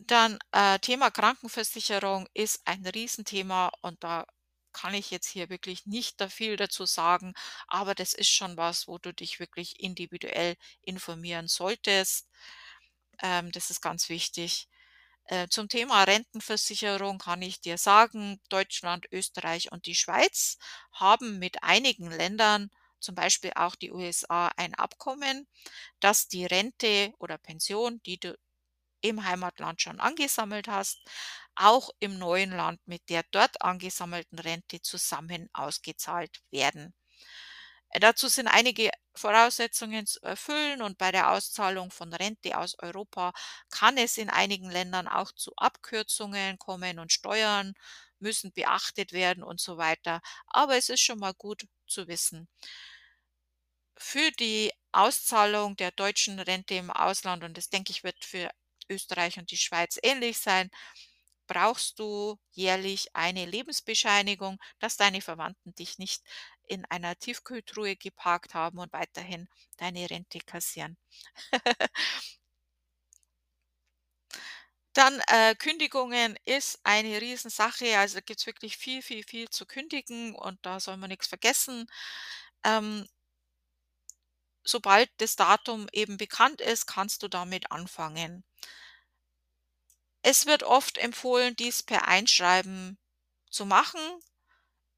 Dann, 0.00 0.38
äh, 0.52 0.78
Thema 0.80 1.10
Krankenversicherung 1.10 2.26
ist 2.34 2.60
ein 2.66 2.86
Riesenthema 2.86 3.70
und 3.82 4.02
da 4.02 4.26
kann 4.78 4.94
ich 4.94 5.10
jetzt 5.10 5.28
hier 5.28 5.48
wirklich 5.50 5.86
nicht 5.86 6.20
da 6.20 6.28
viel 6.28 6.56
dazu 6.56 6.86
sagen, 6.86 7.32
aber 7.68 7.94
das 7.94 8.12
ist 8.14 8.30
schon 8.30 8.56
was, 8.56 8.88
wo 8.88 8.98
du 8.98 9.12
dich 9.14 9.40
wirklich 9.40 9.80
individuell 9.80 10.56
informieren 10.82 11.48
solltest. 11.48 12.28
Ähm, 13.22 13.50
das 13.52 13.70
ist 13.70 13.80
ganz 13.80 14.08
wichtig. 14.08 14.68
Äh, 15.26 15.48
zum 15.48 15.68
Thema 15.68 16.04
Rentenversicherung 16.04 17.18
kann 17.18 17.42
ich 17.42 17.60
dir 17.60 17.78
sagen, 17.78 18.40
Deutschland, 18.50 19.06
Österreich 19.12 19.72
und 19.72 19.86
die 19.86 19.94
Schweiz 19.94 20.58
haben 20.92 21.38
mit 21.38 21.62
einigen 21.64 22.10
Ländern, 22.10 22.70
zum 23.00 23.14
Beispiel 23.14 23.52
auch 23.56 23.76
die 23.76 23.92
USA, 23.92 24.48
ein 24.56 24.74
Abkommen, 24.74 25.48
dass 26.00 26.28
die 26.28 26.46
Rente 26.46 27.12
oder 27.18 27.38
Pension, 27.38 28.02
die 28.04 28.18
du 28.18 28.38
im 29.02 29.24
Heimatland 29.24 29.80
schon 29.82 30.00
angesammelt 30.00 30.68
hast, 30.68 31.00
auch 31.58 31.90
im 32.00 32.18
neuen 32.18 32.50
Land 32.52 32.80
mit 32.86 33.08
der 33.08 33.24
dort 33.30 33.62
angesammelten 33.62 34.38
Rente 34.38 34.80
zusammen 34.82 35.48
ausgezahlt 35.52 36.40
werden. 36.50 36.94
Äh, 37.90 38.00
dazu 38.00 38.28
sind 38.28 38.48
einige 38.48 38.90
Voraussetzungen 39.14 40.06
zu 40.06 40.20
erfüllen 40.22 40.82
und 40.82 40.98
bei 40.98 41.10
der 41.12 41.30
Auszahlung 41.32 41.90
von 41.90 42.12
Rente 42.12 42.56
aus 42.58 42.78
Europa 42.78 43.32
kann 43.70 43.96
es 43.98 44.18
in 44.18 44.30
einigen 44.30 44.70
Ländern 44.70 45.08
auch 45.08 45.32
zu 45.32 45.52
Abkürzungen 45.56 46.58
kommen 46.58 46.98
und 46.98 47.12
Steuern 47.12 47.74
müssen 48.20 48.52
beachtet 48.52 49.12
werden 49.12 49.42
und 49.44 49.60
so 49.60 49.76
weiter. 49.78 50.20
Aber 50.46 50.76
es 50.76 50.88
ist 50.88 51.00
schon 51.00 51.18
mal 51.20 51.34
gut 51.34 51.66
zu 51.86 52.08
wissen. 52.08 52.48
Für 53.98 54.30
die 54.32 54.72
Auszahlung 54.92 55.76
der 55.76 55.90
deutschen 55.90 56.38
Rente 56.40 56.74
im 56.74 56.90
Ausland, 56.90 57.44
und 57.44 57.56
das 57.58 57.68
denke 57.68 57.90
ich, 57.92 58.02
wird 58.04 58.24
für 58.24 58.50
Österreich 58.88 59.38
und 59.38 59.50
die 59.50 59.56
Schweiz 59.58 59.98
ähnlich 60.02 60.38
sein, 60.38 60.70
brauchst 61.48 61.98
du 62.00 62.38
jährlich 62.52 63.08
eine 63.16 63.46
Lebensbescheinigung, 63.46 64.58
dass 64.80 64.96
deine 64.98 65.22
Verwandten 65.22 65.74
dich 65.74 65.98
nicht 65.98 66.22
in 66.68 66.84
einer 66.86 67.16
Tiefkühltruhe 67.18 67.96
geparkt 67.96 68.54
haben 68.54 68.78
und 68.78 68.92
weiterhin 68.94 69.48
deine 69.78 70.08
Rente 70.10 70.40
kassieren. 70.40 70.98
Dann, 74.94 75.20
äh, 75.28 75.54
Kündigungen 75.54 76.36
ist 76.44 76.80
eine 76.82 77.20
Riesensache. 77.20 77.98
Also, 77.98 78.16
da 78.16 78.20
gibt's 78.20 78.46
wirklich 78.46 78.76
viel, 78.76 79.02
viel, 79.02 79.22
viel 79.24 79.48
zu 79.50 79.64
kündigen 79.66 80.34
und 80.34 80.58
da 80.66 80.80
soll 80.80 80.96
man 80.96 81.08
nix 81.10 81.26
vergessen. 81.28 81.86
Ähm 82.64 83.06
sobald 84.64 85.10
das 85.16 85.34
Datum 85.34 85.88
eben 85.92 86.16
bekannt 86.16 86.60
ist, 86.60 86.86
kannst 86.86 87.24
du 87.24 87.28
damit 87.28 87.72
anfangen. 87.72 88.44
Es 90.30 90.44
wird 90.44 90.62
oft 90.62 90.98
empfohlen, 90.98 91.56
dies 91.56 91.82
per 91.82 92.06
Einschreiben 92.06 92.98
zu 93.48 93.64
machen. 93.64 93.98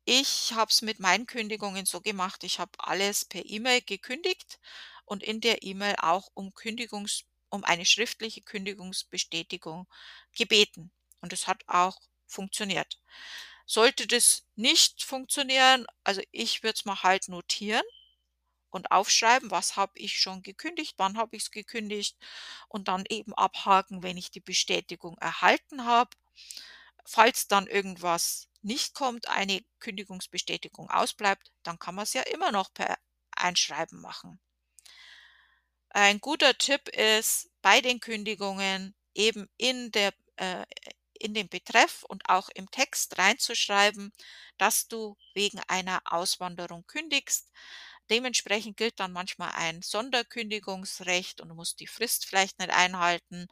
Ich 0.05 0.55
habe 0.55 0.73
es 0.73 0.83
mit 0.83 0.99
meinen 0.99 1.27
Kündigungen 1.27 1.87
so 1.87 2.01
gemacht, 2.01 2.43
ich 2.43 2.59
habe 2.59 2.73
alles 2.79 3.27
per 3.27 3.47
E-Mail 3.47 3.81
gekündigt 3.81 4.59
und 5.05 5.23
in 5.23 5.41
der 5.41 5.63
E-Mail 5.63 5.95
auch 6.01 6.31
um 6.35 6.53
Kündigungs 6.53 7.27
um 7.49 7.63
eine 7.63 7.87
schriftliche 7.87 8.43
Kündigungsbestätigung 8.43 9.87
gebeten 10.37 10.91
und 11.21 11.33
es 11.33 11.47
hat 11.47 11.63
auch 11.69 12.01
funktioniert. 12.27 13.01
Sollte 13.67 14.09
das 14.09 14.43
nicht 14.57 15.05
funktionieren 15.05 15.87
also, 16.03 16.23
ich 16.33 16.65
würde 16.65 16.75
es 16.75 16.85
mir 16.87 17.05
halt 17.05 17.29
notieren 17.29 17.85
und 18.75 18.91
aufschreiben, 18.91 19.51
was 19.51 19.77
habe 19.77 19.99
ich 19.99 20.21
schon 20.21 20.43
gekündigt, 20.43 20.95
wann 20.97 21.17
habe 21.17 21.37
ich's 21.37 21.51
gekündigt 21.51 22.17
und 22.69 22.89
dann 22.89 23.05
eben 23.09 23.35
abhaken, 23.35 24.03
wenn 24.03 24.17
ich 24.17 24.31
die 24.31 24.41
Bestätigung 24.41 25.17
erhalten 25.19 25.85
habe. 25.85 26.11
Falls 27.05 27.49
dann 27.49 27.67
irgendwas 27.67 28.49
nicht 28.63 28.95
kommt, 28.95 29.29
eine 29.29 29.65
Kündigungsbestätigung 29.79 30.91
ausbleibt, 30.91 31.51
dann 31.63 31.79
kann 31.79 31.95
man's 31.95 32.13
ja 32.13 32.23
immer 32.23 32.53
noch 32.53 32.73
per 32.73 32.99
Einschreiben 33.33 34.01
machen. 34.01 34.39
Ein 35.91 36.21
guter 36.21 36.57
Tipp 36.57 36.89
ist, 36.89 37.51
bei 37.63 37.81
den 37.81 38.01
Kündigungen 38.01 38.95
eben 39.15 39.49
in 39.57 39.91
der 39.91 40.13
äh, 40.37 40.65
in 41.21 41.35
den 41.35 41.49
Betreff 41.49 42.03
und 42.03 42.29
auch 42.29 42.49
im 42.55 42.71
Text 42.71 43.19
reinzuschreiben, 43.19 44.13
dass 44.57 44.89
du 44.89 45.17
wegen 45.35 45.61
einer 45.69 46.01
Auswanderung 46.07 46.87
kündigst. 46.87 47.51
Dementsprechend 48.11 48.77
gilt 48.77 49.01
dann 49.01 49.13
manchmal 49.13 49.53
ein 49.55 49.83
Sonderkündigungsrecht 49.83 51.41
und 51.41 51.49
du 51.51 51.55
musst 51.55 51.81
die 51.81 51.87
Frist 51.87 52.27
vielleicht 52.27 52.59
nicht 52.59 52.71
einhalten, 52.73 53.47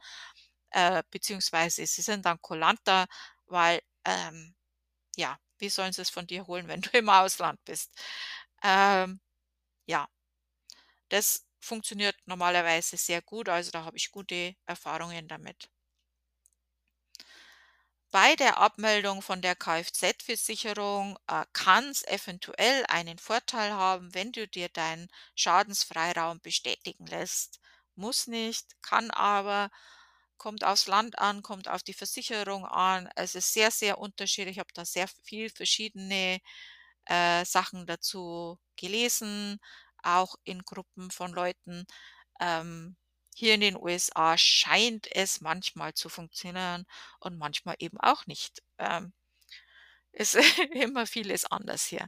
äh, 0.71 1.03
beziehungsweise 1.11 1.85
sie 1.87 2.01
sind 2.03 2.25
dann 2.25 2.41
kulanter, 2.41 3.07
weil, 3.47 3.81
ähm, 4.05 4.55
ja, 5.17 5.37
wie 5.59 5.69
sollen 5.69 5.93
sie's 5.93 6.09
von 6.11 6.27
dir 6.27 6.47
holen, 6.47 6.67
wenn 6.69 6.81
du 6.81 6.91
im 6.97 7.09
Ausland 7.09 7.59
bist? 7.65 7.91
Ähm, 8.63 9.21
ja. 9.87 10.07
Das 11.09 11.45
funktioniert 11.59 12.15
normalerweise 12.25 12.97
sehr 12.97 13.21
gut, 13.21 13.49
also, 13.49 13.69
da 13.71 13.83
habe 13.85 13.97
ich 13.97 14.11
gute 14.11 14.55
Erfahrungen 14.65 15.27
damit. 15.27 15.69
Bei 18.11 18.35
der 18.35 18.57
Abmeldung 18.57 19.21
von 19.21 19.41
der 19.41 19.55
Kfz-Versicherung, 19.55 21.17
äh, 21.27 21.45
kann's 21.53 22.03
eventuell 22.03 22.85
einen 22.87 23.17
Vorteil 23.19 23.71
haben, 23.73 24.13
wenn 24.15 24.31
du 24.31 24.47
dir 24.47 24.69
deinen 24.69 25.09
Schadensfreiraum 25.35 26.39
bestätigen 26.41 27.05
lässt. 27.07 27.59
Muss 27.95 28.27
nicht, 28.27 28.81
kann 28.81 29.11
aber, 29.11 29.69
kommt 30.37 30.63
aufs 30.63 30.87
Land 30.87 31.19
an, 31.19 31.43
kommt 31.43 31.67
auf 31.67 31.83
die 31.83 31.93
Versicherung 31.93 32.65
an. 32.65 33.09
Es 33.15 33.35
ist 33.35 33.53
sehr, 33.53 33.71
sehr 33.71 33.97
unterschiedlich. 33.99 34.55
Ich 34.57 34.59
habe 34.59 34.73
da 34.73 34.85
sehr 34.85 35.07
viel 35.23 35.49
verschiedene, 35.49 36.39
äh, 37.05 37.45
Sachen 37.45 37.85
dazu 37.87 38.59
gelesen, 38.77 39.59
auch 40.03 40.35
in 40.43 40.63
Gruppen 40.63 41.11
von 41.11 41.31
Leuten. 41.33 41.85
Ähm, 42.41 42.97
hier 43.39 43.55
in 43.55 43.61
den 43.61 43.75
USA 43.77 44.37
scheint 44.37 45.07
es 45.15 45.41
manchmal 45.41 45.93
zu 45.93 46.09
funktionieren 46.09 46.85
und 47.19 47.37
manchmal 47.37 47.75
eben 47.79 47.99
auch 47.99 48.25
nicht. 48.27 48.61
Ähm, 48.77 49.13
ist 50.11 50.35
immer 50.73 51.05
vieles 51.07 51.45
anders 51.45 51.85
hier. 51.85 52.07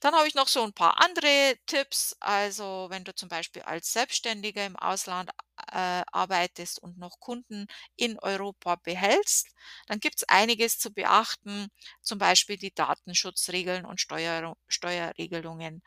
Dann 0.00 0.14
habe 0.14 0.28
ich 0.28 0.34
noch 0.34 0.48
so 0.48 0.62
'n 0.62 0.72
paar 0.74 1.00
andere 1.02 1.56
Tipps. 1.66 2.14
Also, 2.20 2.86
wenn 2.90 3.04
du 3.04 3.14
zum 3.14 3.28
Beispiel 3.30 3.62
als 3.62 3.92
Selbstständiger 3.92 4.64
im 4.66 4.76
Ausland, 4.76 5.30
äh, 5.72 6.02
arbeitest 6.12 6.78
und 6.82 6.98
noch 6.98 7.18
Kunden 7.20 7.66
in 7.96 8.18
Europa 8.18 8.76
behältst, 8.76 9.48
dann 9.86 10.00
gibt's 10.00 10.24
einiges 10.24 10.78
zu 10.78 10.92
beachten, 10.92 11.68
zum 12.02 12.18
Beispiel 12.18 12.56
die 12.58 12.74
Datenschutzregeln 12.74 13.84
und 13.86 14.00
Steuerung 14.00 14.56
Steuerregelungen, 14.68 15.82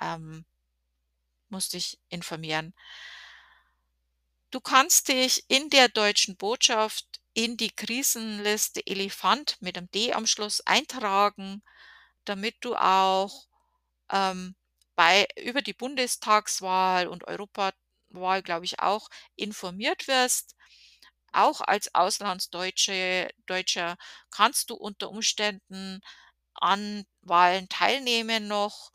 ähm 0.00 0.44
musst 1.50 1.72
dich 1.74 1.98
informieren. 2.08 2.72
Du 4.52 4.60
kannst 4.60 5.06
dich 5.08 5.44
in 5.48 5.70
der 5.70 5.88
deutschen 5.88 6.36
Botschaft 6.36 7.06
in 7.34 7.56
die 7.56 7.70
Krisenliste 7.70 8.84
Elefant 8.84 9.56
mit 9.60 9.76
'nem 9.76 9.88
D 9.92 10.12
am 10.12 10.26
Schluss 10.26 10.60
eintragen, 10.66 11.62
damit 12.24 12.56
du 12.62 12.74
auch, 12.74 13.46
ähm, 14.10 14.56
bei 14.96 15.28
über 15.36 15.62
die 15.62 15.74
Bundestagswahl 15.74 17.08
und 17.08 17.24
Europawahl, 17.28 18.42
glaube 18.42 18.66
ich 18.66 18.80
auch, 18.80 19.08
informiert 19.36 20.08
wirst. 20.08 20.56
Auch 21.32 21.60
als 21.62 21.94
Auslandsdeutsche 21.94 23.30
Deutscher 23.46 23.96
kannst 24.30 24.70
du 24.70 24.74
unter 24.76 25.10
Umständen 25.10 26.00
an 26.54 27.04
Wahlen 27.22 27.68
teilnehmen 27.70 28.48
noch 28.48 28.92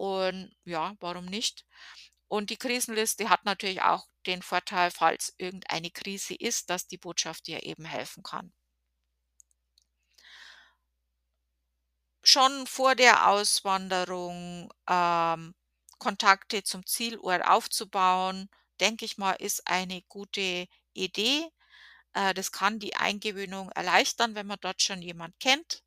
und 0.00 0.50
ja, 0.64 0.96
warum 1.00 1.26
nicht? 1.26 1.66
Und 2.26 2.48
die 2.48 2.56
Krisenliste 2.56 3.28
hat 3.28 3.44
natürlich 3.44 3.82
auch 3.82 4.06
den 4.26 4.40
Vorteil, 4.40 4.90
falls 4.90 5.34
irgendeine 5.36 5.90
Krise 5.90 6.34
ist, 6.34 6.70
dass 6.70 6.86
die 6.86 6.96
Botschaft 6.96 7.46
dir 7.46 7.64
eben 7.64 7.84
helfen 7.84 8.22
kann. 8.22 8.50
Schon 12.24 12.66
vor 12.66 12.94
der 12.94 13.28
Auswanderung, 13.28 14.72
ähm, 14.88 15.54
Kontakte 15.98 16.62
zum 16.62 16.86
Zielort 16.86 17.44
aufzubauen, 17.44 18.48
denke 18.80 19.04
ich 19.04 19.18
mal, 19.18 19.32
ist 19.32 19.66
eine 19.66 20.00
gute 20.08 20.66
Idee. 20.94 21.46
Äh, 22.14 22.34
das 22.34 22.52
kann 22.52 22.80
die 22.80 22.96
Eingewöhnung 22.96 23.70
erleichtern, 23.72 24.34
wenn 24.36 24.48
man 24.48 24.58
dort 24.62 24.82
schon 24.82 25.02
jemand 25.02 25.40
kennt, 25.40 25.84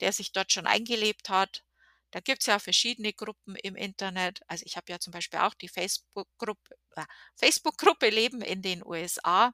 der 0.00 0.12
sich 0.14 0.32
dort 0.32 0.52
schon 0.52 0.68
eingelebt 0.68 1.30
hat. 1.30 1.65
Da 2.12 2.20
gibt's 2.20 2.46
ja 2.46 2.58
verschiedene 2.58 3.12
Gruppen 3.12 3.56
im 3.56 3.76
Internet. 3.76 4.40
Also, 4.48 4.64
ich 4.66 4.76
habe 4.76 4.90
ja 4.92 4.98
zum 5.00 5.12
Beispiel 5.12 5.40
auch 5.40 5.54
die 5.54 5.68
Facebook-Grupp 5.68 6.58
äh, 6.96 7.04
Facebook-Gruppe 7.36 8.10
Leben 8.10 8.42
in 8.42 8.62
den 8.62 8.84
USA. 8.86 9.52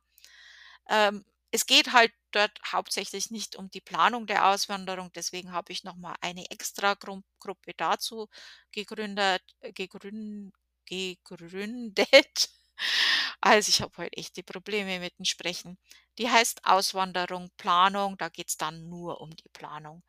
Ähm, 0.88 1.24
es 1.50 1.66
geht 1.66 1.92
halt 1.92 2.12
dort 2.32 2.58
hauptsächlich 2.72 3.30
nicht 3.30 3.56
um 3.56 3.70
die 3.70 3.80
Planung 3.82 4.26
der 4.26 4.48
Auswanderung, 4.48 5.12
deswegen 5.14 5.52
habe 5.52 5.72
ich 5.72 5.84
noch 5.84 5.96
mal 5.96 6.14
eine 6.20 6.50
extra 6.50 6.94
Gruppe 6.94 7.72
dazu 7.76 8.28
gegründet 8.72 9.42
äh, 9.60 9.72
gegrün 9.72 10.52
gegründet. 10.86 12.50
Also, 13.44 13.70
ich 13.70 13.82
habe 13.82 13.92
heute 13.98 14.12
echte 14.16 14.42
Probleme 14.44 15.00
mit 15.00 15.18
dem 15.18 15.24
Sprechen. 15.24 15.76
Die 16.18 16.30
heißt 16.30 16.64
Auswanderung 16.64 17.50
Planung, 17.56 18.16
da 18.16 18.28
geht's 18.28 18.56
dann 18.56 18.88
nur 18.88 19.20
um 19.20 19.30
die 19.34 19.48
Planung. 19.52 20.04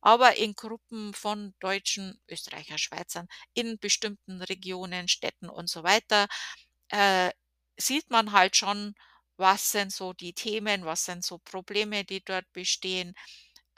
Aber 0.00 0.36
in 0.36 0.54
Gruppen 0.54 1.14
von 1.14 1.54
Deutschen, 1.60 2.20
Österreicher, 2.28 2.78
Schweizern 2.78 3.28
in 3.54 3.78
bestimmten 3.78 4.42
Regionen, 4.42 5.08
Städten 5.08 5.48
und 5.50 5.68
so 5.70 5.84
weiter, 5.84 6.26
äh, 6.90 7.30
sieht 7.78 8.10
man 8.10 8.32
halt 8.32 8.56
schon, 8.56 8.94
was 9.36 9.72
sind 9.72 9.92
so 9.92 10.12
die 10.14 10.34
Themen, 10.34 10.84
was 10.86 11.04
sind 11.06 11.24
so 11.24 11.38
Probleme, 11.38 12.04
die 12.04 12.24
dort 12.24 12.52
bestehen. 12.52 13.14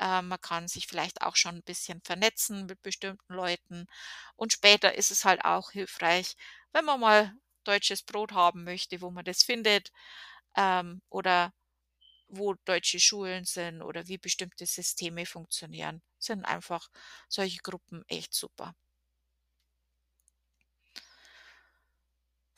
Äh, 0.00 0.22
man 0.22 0.40
kann 0.40 0.68
sich 0.68 0.86
vielleicht 0.88 1.22
auch 1.22 1.36
schon 1.36 1.56
'n 1.58 1.62
bisschen 1.64 2.00
vernetzen 2.04 2.66
mit 2.66 2.82
bestimmten 2.82 3.34
Leuten. 3.34 3.86
Und 4.36 4.52
später 4.52 4.94
ist 4.96 5.10
es 5.12 5.24
halt 5.24 5.44
auch 5.44 5.70
hilfreich, 5.72 6.34
wenn 6.72 6.84
man 6.86 7.00
mal 7.00 7.32
deutsches 7.64 8.02
Brot 8.02 8.32
haben 8.32 8.64
möchte, 8.64 9.00
wo 9.00 9.10
man 9.10 9.24
das 9.24 9.42
findet, 9.42 9.92
ähm, 10.56 11.02
oder 11.10 11.52
wo 12.28 12.54
deutsche 12.54 13.00
Schulen 13.00 13.44
sind 13.46 13.82
oder 13.82 14.08
wie 14.08 14.18
bestimmte 14.18 14.66
Systeme 14.66 15.26
funktionieren, 15.26 16.02
sind 16.18 16.44
einfach 16.44 16.90
solche 17.28 17.58
Gruppen 17.62 18.04
echt 18.08 18.34
super. 18.34 18.74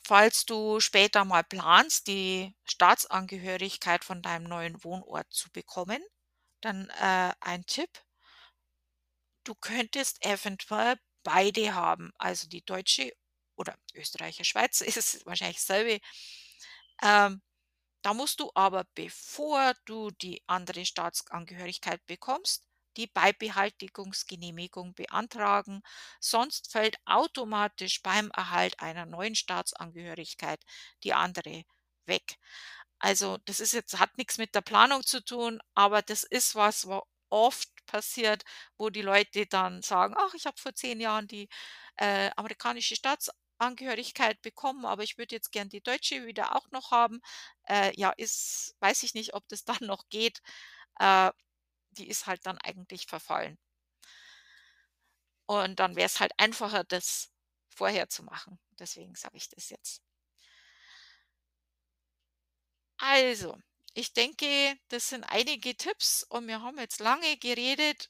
Falls 0.03 0.43
du 0.47 0.79
später 0.79 1.23
mal 1.23 1.43
planst, 1.43 2.07
die 2.07 2.55
Staatsangehörigkeit 2.65 4.03
von 4.03 4.23
deinem 4.23 4.45
neuen 4.45 4.83
Wohnort 4.83 5.31
zu 5.31 5.51
bekommen, 5.51 6.03
dann, 6.61 6.89
äh, 6.99 7.33
ein 7.41 7.65
Tipp 7.67 7.89
du 9.43 9.55
könntest 9.55 10.23
eventuell 10.23 10.97
beide 11.23 11.73
haben, 11.73 12.11
also 12.19 12.47
die 12.47 12.63
deutsche 12.63 13.11
oder 13.57 13.75
Österreicher, 13.95 14.43
Schweiz 14.45 14.81
ist 14.81 14.97
es 14.97 15.25
wahrscheinlich 15.25 15.57
dasselbe. 15.57 15.99
Ähm, 17.01 17.41
da 18.03 18.13
musst 18.15 18.39
du 18.39 18.51
aber, 18.55 18.85
bevor 18.95 19.73
du 19.85 20.11
die 20.11 20.43
andere 20.47 20.85
Staatsangehörigkeit 20.85 22.05
bekommst, 22.07 22.67
die 22.97 23.07
Beibehaltigungsgenehmigung 23.07 24.93
beantragen, 24.95 25.81
sonst 26.19 26.71
fällt 26.71 26.97
automatisch 27.05 28.03
beim 28.03 28.31
Erhalt 28.31 28.79
einer 28.81 29.05
neuen 29.05 29.35
Staatsangehörigkeit 29.35 30.63
die 31.03 31.13
andere 31.13 31.63
weg. 32.07 32.37
Also, 32.99 33.37
das 33.45 33.59
ist 33.59 33.73
jetzt 33.73 33.99
hat 33.99 34.17
nix 34.17 34.37
mit 34.37 34.55
der 34.55 34.61
Planung 34.61 35.03
zu 35.03 35.23
tun, 35.23 35.59
aber 35.75 36.01
das 36.01 36.23
ist 36.23 36.55
was, 36.55 36.87
wo 36.87 37.03
oft 37.29 37.69
passiert, 37.85 38.43
wo 38.77 38.89
die 38.89 39.01
Leute 39.03 39.45
dann 39.47 39.81
sagen: 39.83 40.15
„Ach, 40.17 40.33
ich 40.33 40.45
habe 40.45 40.57
vor 40.59 40.73
10 40.75 40.99
Jahren 41.01 41.27
die, 41.27 41.49
äh, 41.97 42.31
amerikanische 42.37 42.95
Staatsangehörigkeit 43.57 44.41
bekommen, 44.41 44.85
aber 44.85 45.03
ich 45.03 45.17
würde 45.17 45.35
jetzt 45.35 45.51
gern 45.51 45.69
die 45.69 45.81
deutsche 45.81 46.25
wieder 46.25 46.55
auch 46.55 46.69
noch 46.71 46.91
haben.“ 46.91 47.21
Äh, 47.67 47.93
ja, 47.99 48.11
ist 48.11 48.75
weiß 48.79 49.03
ich 49.03 49.13
nicht, 49.13 49.33
ob 49.33 49.47
das 49.49 49.63
dann 49.81 49.87
noch 49.87 50.09
geht. 50.09 50.41
Äh, 50.99 51.31
die 51.91 52.07
ist 52.09 52.27
halt 52.27 52.45
dann 52.47 52.57
eigentlich 52.59 53.07
verfallen. 53.07 53.57
Und 55.45 55.79
dann 55.79 55.95
wär's 55.97 56.19
halt 56.21 56.31
einfacher, 56.37 56.83
das 56.85 57.31
vorher 57.69 58.07
zu 58.09 58.23
machen. 58.23 58.59
Deswegen 58.79 59.15
sage 59.15 59.37
ich 59.37 59.49
das 59.49 59.69
jetzt. 59.69 60.01
Also, 62.99 63.57
ich 63.93 64.13
denke, 64.13 64.77
das 64.89 65.09
sind 65.09 65.23
einige 65.23 65.75
Tipps 65.75 66.23
und 66.23 66.47
wir 66.47 66.61
haben 66.61 66.77
jetzt 66.79 66.99
lange 66.99 67.37
geredet 67.37 68.09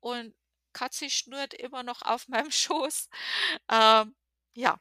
und 0.00 0.34
Katze 0.74 1.10
schnurrt 1.10 1.54
immer 1.54 1.82
noch 1.84 2.02
auf 2.02 2.28
meinem 2.28 2.50
Schoß. 2.52 3.08
Ähm, 3.70 4.16
ja. 4.58 4.80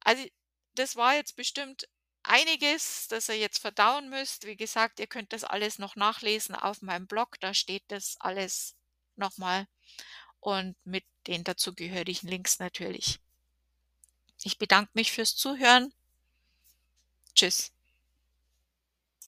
Also, 0.00 0.24
das 0.74 0.96
war 0.96 1.14
jetzt 1.14 1.36
bestimmt 1.36 1.88
einiges, 2.22 3.08
das 3.08 3.28
ihr 3.28 3.38
jetzt 3.38 3.58
verdauen 3.58 4.10
müsst. 4.10 4.46
Wie 4.46 4.56
gesagt, 4.56 5.00
ihr 5.00 5.06
könnt 5.06 5.32
das 5.32 5.44
alles 5.44 5.78
noch 5.78 5.96
nachlesen 5.96 6.54
auf 6.54 6.82
meinem 6.82 7.06
Blog, 7.06 7.38
da 7.40 7.54
steht 7.54 7.84
das 7.88 8.16
alles 8.20 8.76
noch 9.16 9.36
mal 9.38 9.66
und 10.40 10.76
mit 10.84 11.04
den 11.26 11.44
dazugehörigen 11.44 12.28
Links 12.28 12.58
natürlich. 12.58 13.20
Ich 14.42 14.58
bedanke 14.58 14.90
mich 14.94 15.12
fürs 15.12 15.36
Zuhören. 15.36 15.92
Tschüss. 17.34 17.72